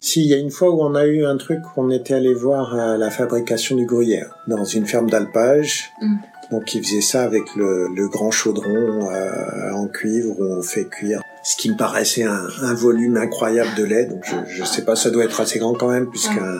Si, 0.03 0.21
il 0.21 0.27
y 0.27 0.33
a 0.33 0.37
une 0.37 0.49
fois 0.49 0.71
où 0.71 0.81
on 0.81 0.95
a 0.95 1.05
eu 1.05 1.25
un 1.25 1.37
truc, 1.37 1.59
on 1.77 1.91
était 1.91 2.15
allé 2.15 2.33
voir 2.33 2.75
euh, 2.75 2.97
la 2.97 3.11
fabrication 3.11 3.75
du 3.75 3.85
gruyère 3.85 4.35
dans 4.47 4.65
une 4.65 4.87
ferme 4.87 5.09
d'alpage. 5.09 5.91
Mm. 6.01 6.15
Donc, 6.51 6.73
ils 6.73 6.83
faisaient 6.83 7.01
ça 7.01 7.21
avec 7.21 7.55
le, 7.55 8.09
grand 8.09 8.31
chaudron 8.31 9.09
euh, 9.11 9.71
en 9.71 9.87
cuivre 9.87 10.35
où 10.39 10.43
on 10.43 10.63
fait 10.63 10.85
cuire 10.85 11.21
ce 11.43 11.55
qui 11.55 11.71
me 11.71 11.77
paraissait 11.77 12.23
un, 12.23 12.47
un, 12.61 12.73
volume 12.73 13.17
incroyable 13.17 13.69
de 13.77 13.83
lait. 13.83 14.05
Donc 14.05 14.23
je, 14.25 14.35
je 14.47 14.63
sais 14.63 14.83
pas, 14.83 14.95
ça 14.95 15.09
doit 15.09 15.23
être 15.23 15.39
assez 15.41 15.59
grand 15.59 15.73
quand 15.73 15.89
même, 15.89 16.09
puisqu'un 16.09 16.59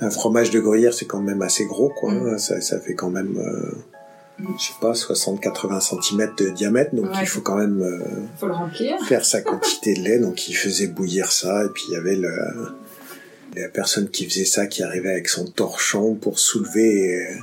un 0.00 0.10
fromage 0.10 0.50
de 0.50 0.60
gruyère 0.60 0.94
c'est 0.94 1.04
quand 1.04 1.20
même 1.20 1.42
assez 1.42 1.66
gros, 1.66 1.90
quoi. 1.90 2.12
Mm. 2.12 2.38
Ça, 2.38 2.60
ça 2.60 2.80
fait 2.80 2.94
quand 2.94 3.10
même, 3.10 3.36
euh, 3.38 3.72
je 4.58 4.64
sais 4.64 4.74
pas, 4.80 4.92
60-80 4.92 5.80
cm 5.80 6.34
de 6.36 6.50
diamètre, 6.50 6.94
donc 6.94 7.08
il 7.20 7.26
faut 7.26 7.40
quand 7.40 7.56
même 7.56 7.82
euh, 7.82 8.98
faire 9.06 9.24
sa 9.24 9.40
quantité 9.42 9.94
de 9.94 10.00
lait. 10.00 10.18
Donc 10.18 10.48
il 10.48 10.54
faisait 10.54 10.88
bouillir 10.88 11.32
ça, 11.32 11.64
et 11.64 11.68
puis 11.68 11.84
il 11.88 11.92
y 11.92 11.96
avait 11.96 12.16
le, 12.16 12.32
la 13.56 13.68
personne 13.68 14.08
qui 14.08 14.28
faisait 14.28 14.44
ça 14.44 14.66
qui 14.66 14.82
arrivait 14.82 15.10
avec 15.10 15.28
son 15.28 15.44
torchon 15.46 16.14
pour 16.14 16.38
soulever. 16.38 17.16
Euh, 17.16 17.34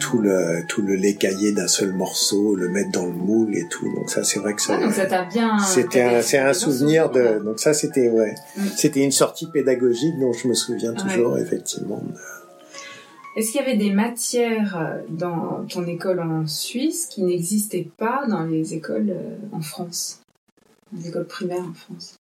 tout 0.00 0.18
le 0.18 0.62
tout 0.68 0.82
le 0.82 0.94
lait 0.94 1.14
caillé 1.14 1.52
d'un 1.52 1.68
seul 1.68 1.92
morceau, 1.92 2.54
le 2.54 2.68
mettre 2.68 2.90
dans 2.90 3.06
le 3.06 3.12
moule 3.12 3.56
et 3.56 3.66
tout. 3.68 3.86
Donc 3.94 4.10
ça 4.10 4.24
c'est 4.24 4.38
vrai 4.38 4.54
que 4.54 4.62
ça. 4.62 4.76
donc 4.78 4.92
ça 4.92 5.06
t'a 5.06 5.24
bien. 5.24 5.58
C'était 5.58 6.22
c'est 6.22 6.38
un 6.38 6.52
souvenir 6.52 7.10
de. 7.10 7.40
Donc 7.42 7.60
ça 7.60 7.72
c'était 7.72 8.08
ouais. 8.08 8.34
Mm. 8.56 8.62
C'était 8.76 9.00
une 9.00 9.12
sortie 9.12 9.46
pédagogique 9.46 10.18
dont 10.18 10.32
je 10.32 10.48
me 10.48 10.54
souviens 10.54 10.92
toujours 10.92 11.38
effectivement. 11.38 12.02
Est-ce 13.36 13.52
qu'il 13.52 13.60
y 13.60 13.64
avait 13.64 13.76
des 13.76 13.92
matières 13.92 14.78
euh, 14.78 15.02
dans 15.10 15.66
ton 15.68 15.86
école 15.86 16.20
en 16.20 16.46
Suisse 16.46 17.06
qui 17.06 17.22
n'existaient 17.22 17.88
pas 17.96 18.26
dans 18.26 18.44
les 18.44 18.72
écoles 18.72 19.10
euh, 19.10 19.36
en 19.52 19.60
France, 19.60 20.22
les 20.96 21.08
écoles 21.08 21.26
primaires 21.26 21.64
en 21.68 21.74
France? 21.74 22.18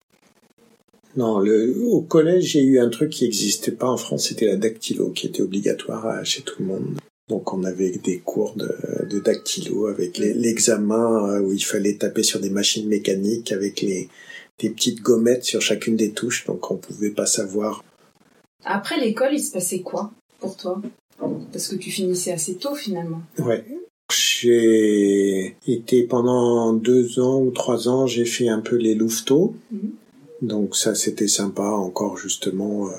Non, 1.16 1.40
le, 1.40 1.82
au 1.86 2.02
collège, 2.02 2.44
j'ai 2.52 2.64
eu 2.64 2.80
un 2.80 2.90
truc 2.90 3.12
qui 3.12 3.24
n'existait 3.24 3.72
pas 3.72 3.88
en 3.88 3.96
France, 3.96 4.28
c'était 4.28 4.48
la 4.48 4.58
dactylo, 4.58 5.12
qui 5.12 5.28
était 5.28 5.42
obligatoire 5.42 6.26
chez 6.26 6.42
tout 6.42 6.56
le 6.60 6.66
monde. 6.66 7.00
Donc 7.30 7.54
on 7.54 7.64
avait 7.64 7.92
des 7.92 8.20
cours 8.20 8.54
de, 8.56 8.76
de 9.10 9.20
dactylo 9.20 9.88
avec 9.88 10.18
l'examen 10.18 11.30
euh, 11.30 11.40
où 11.40 11.54
il 11.54 11.64
fallait 11.64 11.96
taper 11.96 12.22
sur 12.24 12.40
des 12.40 12.50
machines 12.50 12.88
mécaniques 12.88 13.52
avec 13.52 13.82
les 13.82 14.10
des 14.60 14.70
petites 14.70 15.02
gommettes 15.02 15.44
sur 15.44 15.62
chacune 15.62 15.98
des 15.98 16.12
touches, 16.12 16.46
donc 16.46 16.72
on 16.72 16.78
pouvait 16.78 17.10
pas 17.10 17.26
savoir. 17.26 17.84
Après 18.64 19.00
l'école, 19.00 19.34
il 19.34 19.40
se 19.40 19.52
passait 19.52 19.82
quoi 19.82 20.12
pour 20.40 20.56
toi? 20.56 20.82
Parce 21.20 21.68
que 21.68 21.76
tu 21.76 21.92
finissais 21.92 22.32
assez 22.32 22.56
tôt 22.56 22.76
finalement. 22.76 23.22
Ouais. 23.40 23.64
J'ai 24.12 25.56
été 25.68 26.04
pendant 26.04 26.74
deux 26.74 27.20
ans 27.20 27.42
ou 27.42 27.52
trois 27.52 27.88
ans, 27.88 28.06
j'ai 28.06 28.26
fait 28.26 28.50
un 28.50 28.60
peu 28.60 28.76
les 28.76 28.94
louveteaux. 28.94 29.56
Mhm. 29.72 29.92
Donc 30.42 30.76
ça 30.76 30.94
c'était 30.96 31.28
sympa 31.28 31.64
encore 31.64 32.18
justement 32.18 32.88
euh, 32.90 32.92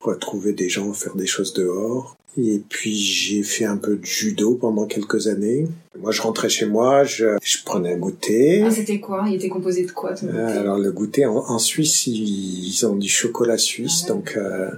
retrouver 0.00 0.52
des 0.52 0.68
gens, 0.68 0.92
faire 0.92 1.14
des 1.14 1.26
choses 1.26 1.54
dehors. 1.54 2.16
Et 2.36 2.60
puis 2.68 2.94
j'ai 2.94 3.42
fait 3.42 3.64
un 3.64 3.76
peu 3.76 3.96
de 3.96 4.04
judo 4.04 4.56
pendant 4.56 4.86
quelques 4.86 5.28
années. 5.28 5.68
Moi, 6.00 6.10
je 6.10 6.20
rentrais 6.20 6.48
chez 6.48 6.66
moi, 6.66 7.04
je, 7.04 7.36
je 7.42 7.58
prenais 7.64 7.94
un 7.94 7.96
goûter. 7.96 8.62
Ah, 8.62 8.70
c'était 8.70 8.98
quoi? 8.98 9.24
Il 9.28 9.34
était 9.34 9.48
composé 9.48 9.84
de 9.84 9.92
quoi 9.92 10.14
ton 10.14 10.26
goûter? 10.26 10.38
Alors 10.40 10.78
le 10.78 10.90
goûter 10.90 11.26
en, 11.26 11.58
Suisse, 11.58 12.06
ils, 12.08 12.84
ont 12.86 12.96
du 12.96 13.08
chocolat 13.08 13.56
suisse, 13.56 14.02
ah 14.04 14.08
donc 14.08 14.34
euh, 14.36 14.70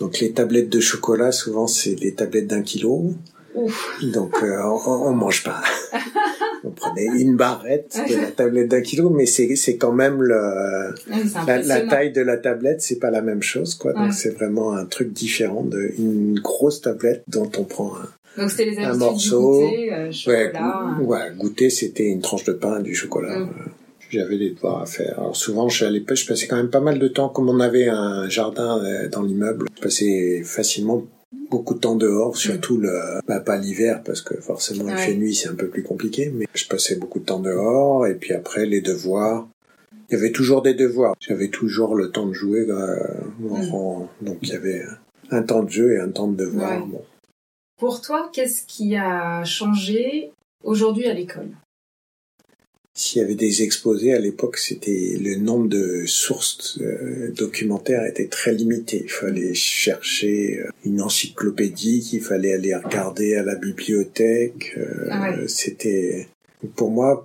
donc 0.00 0.20
les 0.20 0.32
tablettes 0.32 0.68
de 0.68 0.80
chocolat, 0.80 1.32
souvent 1.32 1.66
c'est 1.66 1.94
des 1.94 2.14
tablettes 2.14 2.46
d'un 2.46 2.62
kilo. 2.62 3.14
Ouf. 3.54 3.98
Donc 4.12 4.42
euh, 4.42 4.62
on, 4.62 5.08
on 5.08 5.12
mange 5.12 5.42
pas. 5.42 5.60
on 6.64 6.70
prenait 6.70 7.06
une 7.06 7.36
barrette 7.36 7.98
de 8.08 8.16
la 8.16 8.30
tablette 8.30 8.68
d'un 8.68 8.80
kilo, 8.82 9.10
mais 9.10 9.26
c'est 9.26 9.56
c'est 9.56 9.76
quand 9.76 9.92
même 9.92 10.22
le 10.22 10.94
la, 11.46 11.80
taille 11.82 12.12
de 12.12 12.20
la 12.20 12.36
tablette, 12.36 12.82
c'est 12.82 12.98
pas 12.98 13.10
la 13.10 13.22
même 13.22 13.42
chose 13.42 13.74
quoi. 13.74 13.92
Donc 13.92 14.12
c'est 14.12 14.30
vraiment 14.30 14.72
un 14.74 14.84
truc 14.84 15.12
différent 15.12 15.62
de 15.62 15.92
une 15.98 16.38
grosse 16.38 16.80
tablette 16.82 17.24
dont 17.26 17.50
on 17.58 17.64
prend 17.64 17.94
un, 17.96 18.40
Donc 18.40 18.50
c'était 18.50 18.66
les 18.66 18.78
un 18.78 18.94
morceau. 18.94 19.60
goûter, 19.62 19.92
euh, 19.92 20.12
chocolat. 20.12 20.96
Ouais, 21.00 21.06
ouais, 21.06 21.32
goûter 21.36 21.70
c'était 21.70 22.06
une 22.06 22.20
tranche 22.20 22.44
de 22.44 22.52
pain, 22.52 22.80
du 22.80 22.94
chocolat. 22.94 23.40
Mm. 23.40 23.50
J'avais 24.10 24.38
des 24.38 24.50
devoirs 24.50 24.82
à 24.82 24.86
faire. 24.86 25.18
Alors 25.18 25.36
souvent, 25.36 25.68
je, 25.68 25.84
à 25.84 25.90
l'époque, 25.90 26.16
je 26.16 26.26
passais 26.26 26.46
quand 26.46 26.56
même 26.56 26.70
pas 26.70 26.80
mal 26.80 26.98
de 26.98 27.08
temps, 27.08 27.28
comme 27.28 27.48
on 27.48 27.60
avait 27.60 27.88
un 27.88 28.28
jardin 28.28 28.82
euh, 28.82 29.08
dans 29.08 29.22
l'immeuble, 29.22 29.66
je 29.76 29.82
passais 29.82 30.42
facilement 30.44 31.04
beaucoup 31.50 31.74
de 31.74 31.80
temps 31.80 31.96
dehors, 31.96 32.36
surtout 32.36 32.78
le, 32.78 33.20
bah, 33.26 33.40
pas 33.40 33.56
l'hiver 33.56 34.02
parce 34.04 34.20
que 34.20 34.38
forcément 34.40 34.88
il 34.88 34.96
fait 34.96 35.14
nuit, 35.14 35.34
c'est 35.34 35.48
un 35.48 35.54
peu 35.54 35.68
plus 35.68 35.82
compliqué, 35.82 36.30
mais 36.34 36.46
je 36.54 36.66
passais 36.66 36.96
beaucoup 36.96 37.20
de 37.20 37.24
temps 37.24 37.40
dehors 37.40 38.06
et 38.06 38.14
puis 38.14 38.34
après 38.34 38.66
les 38.66 38.80
devoirs. 38.80 39.48
Il 40.10 40.14
y 40.14 40.16
avait 40.16 40.32
toujours 40.32 40.62
des 40.62 40.74
devoirs. 40.74 41.14
J'avais 41.20 41.48
toujours 41.48 41.94
le 41.94 42.10
temps 42.10 42.26
de 42.26 42.32
jouer, 42.32 42.66
euh, 42.68 42.96
mm. 43.40 44.06
donc 44.22 44.38
il 44.42 44.48
y 44.48 44.52
avait 44.52 44.82
un 45.30 45.42
temps 45.42 45.62
de 45.62 45.70
jeu 45.70 45.94
et 45.94 46.00
un 46.00 46.10
temps 46.10 46.28
de 46.28 46.36
devoir. 46.36 46.86
Pour 47.78 48.00
toi, 48.00 48.30
qu'est-ce 48.32 48.64
qui 48.64 48.96
a 48.96 49.44
changé 49.44 50.32
aujourd'hui 50.64 51.06
à 51.06 51.14
l'école? 51.14 51.50
S'il 52.98 53.22
y 53.22 53.24
avait 53.24 53.36
des 53.36 53.62
exposés 53.62 54.12
à 54.12 54.18
l'époque, 54.18 54.58
c'était 54.58 55.16
le 55.20 55.36
nombre 55.36 55.68
de 55.68 56.02
sources 56.06 56.78
euh, 56.80 57.30
documentaires 57.30 58.04
était 58.04 58.26
très 58.26 58.52
limité. 58.52 59.02
Il 59.04 59.10
fallait 59.10 59.54
chercher 59.54 60.58
euh, 60.58 60.68
une 60.84 61.00
encyclopédie, 61.00 62.10
il 62.12 62.20
fallait 62.20 62.54
aller 62.54 62.74
regarder 62.74 63.36
à 63.36 63.44
la 63.44 63.54
bibliothèque. 63.54 64.74
Euh, 64.76 65.06
ah 65.12 65.32
c'était 65.46 66.26
pour 66.74 66.90
moi 66.90 67.24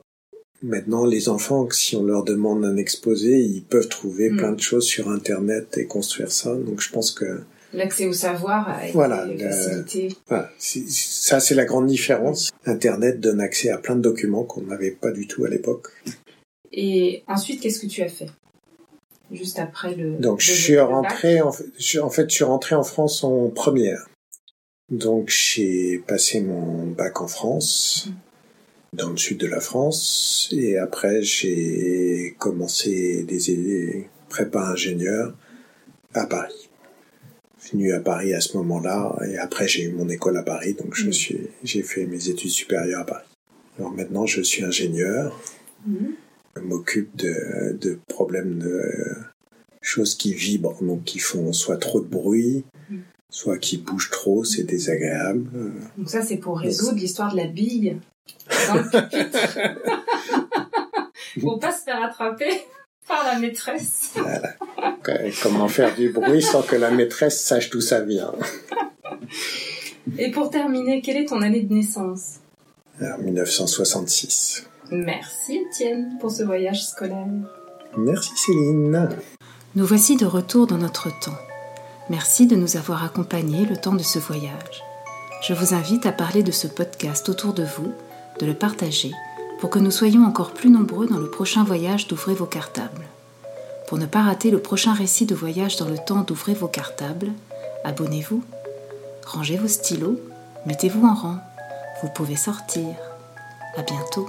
maintenant 0.62 1.08
les 1.08 1.28
enfants, 1.28 1.68
si 1.72 1.96
on 1.96 2.04
leur 2.04 2.24
demande 2.24 2.64
un 2.66 2.78
exposé, 2.78 3.40
ils 3.40 3.64
peuvent 3.64 3.90
trouver 3.90 4.30
hmm. 4.30 4.38
plein 4.38 4.52
de 4.52 4.62
choses 4.62 4.86
sur 4.86 5.10
Internet 5.10 5.80
et 5.80 5.86
construire 5.86 6.32
ça. 6.32 6.54
Donc 6.56 6.82
je 6.82 6.92
pense 6.92 7.10
que 7.10 7.42
l'accès 7.74 8.06
au 8.06 8.14
savoir 8.14 8.70
a 8.70 8.84
été 8.84 8.94
voilà, 8.94 9.28
facilité. 9.28 10.16
Voilà, 10.28 10.50
ça 10.58 11.40
c'est 11.40 11.56
la 11.56 11.66
grande 11.66 11.88
différence. 11.88 12.52
Internet 12.66 13.20
donne 13.20 13.42
accès 13.42 13.70
à 13.70 13.78
plein 13.78 13.96
de 13.96 14.02
documents 14.02 14.44
qu'on 14.44 14.62
n'avait 14.62 14.92
pas 14.92 15.12
du 15.12 15.28
tout 15.28 15.46
à 15.46 15.50
l'époque. 15.50 15.88
Et 16.72 17.24
ensuite, 17.28 17.62
qu'est-ce 17.62 17.80
que 17.80 17.88
tu 17.88 18.02
as 18.02 18.10
fait? 18.10 18.30
Juste 19.32 19.60
après 19.60 19.96
le. 19.96 20.18
Donc 20.18 20.40
je 20.40 20.52
suis 20.52 20.80
rentré 20.80 21.42
en 21.42 21.52
fait, 21.52 21.66
je, 21.80 22.00
en 22.00 22.10
fait, 22.10 22.30
je 22.30 22.36
suis 22.36 22.44
rentré 22.44 22.76
en 22.76 22.84
France 22.84 23.24
en 23.24 23.50
première. 23.50 24.08
Donc 24.92 25.30
j'ai 25.30 26.04
passé 26.06 26.42
mon 26.42 26.88
bac 26.88 27.22
en 27.22 27.28
France, 27.28 28.08
mmh. 28.08 28.98
dans 28.98 29.10
le 29.10 29.18
sud 29.18 29.40
de 29.40 29.48
la 29.48 29.60
France, 29.60 30.50
et 30.52 30.78
après 30.78 31.24
j'ai 31.24 32.36
commencé 32.38 33.24
des 33.24 34.08
prépas 34.30 34.68
ingénieurs 34.68 35.34
à 36.14 36.28
Paris 36.28 36.70
venu 37.72 37.94
à 37.94 38.00
Paris 38.00 38.34
à 38.34 38.42
ce 38.42 38.58
moment-là, 38.58 39.16
et 39.28 39.38
après 39.38 39.68
j'ai 39.68 39.84
eu 39.84 39.92
mon 39.92 40.10
école 40.10 40.38
à 40.38 40.44
Paris, 40.44 40.74
donc 40.74 40.96
je 40.96 41.08
mm. 41.08 41.14
suis, 41.14 41.40
j'ai 41.64 41.84
fait 41.84 42.06
mes 42.06 42.30
études 42.30 42.50
supérieures 42.50 43.02
à 43.02 43.06
Paris. 43.06 43.28
Alors 43.80 43.92
maintenant, 43.92 44.26
je 44.26 44.42
suis 44.42 44.64
ingénieur, 44.64 45.40
mm. 45.86 46.08
je 46.56 46.62
m'occupe 46.62 47.16
de, 47.16 47.78
de, 47.80 48.00
problèmes 48.08 48.60
de 48.60 48.82
choses 49.82 50.16
qui 50.16 50.34
vibrent, 50.34 50.82
donc 50.82 51.04
qui 51.04 51.20
font 51.20 51.54
soit 51.54 51.78
trop 51.78 52.00
de 52.00 52.08
bruit, 52.08 52.64
mm. 52.90 52.98
soit 53.30 53.58
qui 53.58 53.78
bougent 53.78 54.12
trop, 54.12 54.44
c'est 54.44 54.64
désagréable. 54.64 55.46
Donc 55.98 56.10
ça, 56.10 56.22
c'est 56.22 56.38
pour 56.38 56.60
résoudre 56.60 56.98
l'histoire 56.98 57.32
de 57.32 57.38
la 57.38 57.48
bille 57.48 57.98
dans 58.68 58.76
le 58.76 58.84
pour 61.40 61.60
pas 61.60 61.72
se 61.72 61.84
faire 61.84 62.04
attraper 62.04 62.62
par 63.08 63.24
la 63.26 63.40
maîtresse. 63.40 64.12
Voilà. 64.16 64.56
Comment 65.42 65.68
faire 65.68 65.96
du 65.96 66.10
bruit 66.10 66.42
sans 66.42 66.62
que 66.62 66.76
la 66.76 66.92
maîtresse 66.92 67.42
sache 67.42 67.70
d'où 67.70 67.82
ça 67.82 68.02
vient. 68.02 68.34
Et 70.18 70.32
pour 70.32 70.50
terminer, 70.50 71.02
quelle 71.02 71.18
est 71.18 71.26
ton 71.26 71.42
année 71.42 71.62
de 71.62 71.74
naissance? 71.74 72.40
1966. 73.00 74.66
Merci 74.92 75.66
Étienne 75.66 76.18
pour 76.20 76.32
ce 76.32 76.44
voyage 76.44 76.86
scolaire. 76.86 77.28
Merci 77.98 78.32
Céline. 78.36 79.10
Nous 79.76 79.86
voici 79.86 80.16
de 80.18 80.26
retour 80.26 80.68
dans 80.68 80.78
notre 80.78 81.10
temps. 81.20 81.38
Merci 82.10 82.48
de 82.48 82.56
nous 82.56 82.78
avoir 82.78 83.04
accompagnés 83.04 83.66
le 83.66 83.78
temps 83.78 83.96
de 83.96 84.04
ce 84.04 84.20
voyage. 84.20 84.84
Je 85.42 85.54
vous 85.54 85.74
invite 85.74 86.06
à 86.06 86.12
parler 86.12 86.44
de 86.44 86.52
ce 86.52 86.68
podcast 86.68 87.28
autour 87.30 87.54
de 87.54 87.64
vous, 87.64 87.92
de 88.40 88.46
le 88.46 88.54
partager, 88.54 89.12
pour 89.60 89.70
que 89.70 89.80
nous 89.80 89.92
soyons 89.92 90.26
encore 90.26 90.54
plus 90.54 90.70
nombreux 90.70 91.08
dans 91.08 91.18
le 91.18 91.30
prochain 91.30 91.64
voyage 91.64 92.08
d'Ouvrez 92.08 92.34
vos 92.34 92.46
cartables. 92.46 93.08
Pour 93.94 94.00
ne 94.00 94.08
pas 94.08 94.24
rater 94.24 94.50
le 94.50 94.58
prochain 94.58 94.92
récit 94.92 95.28
de 95.28 95.36
voyage 95.36 95.78
dans 95.78 95.88
le 95.88 96.00
temps 96.00 96.24
d'ouvrir 96.24 96.58
vos 96.58 96.68
cartables, 96.68 97.30
abonnez-vous, 97.84 98.44
rangez 99.24 99.56
vos 99.56 99.68
stylos, 99.68 100.20
mettez-vous 100.66 101.06
en 101.06 101.14
rang, 101.14 101.38
vous 102.02 102.10
pouvez 102.10 102.36
sortir. 102.36 102.88
À 103.78 103.84
bientôt. 103.84 104.28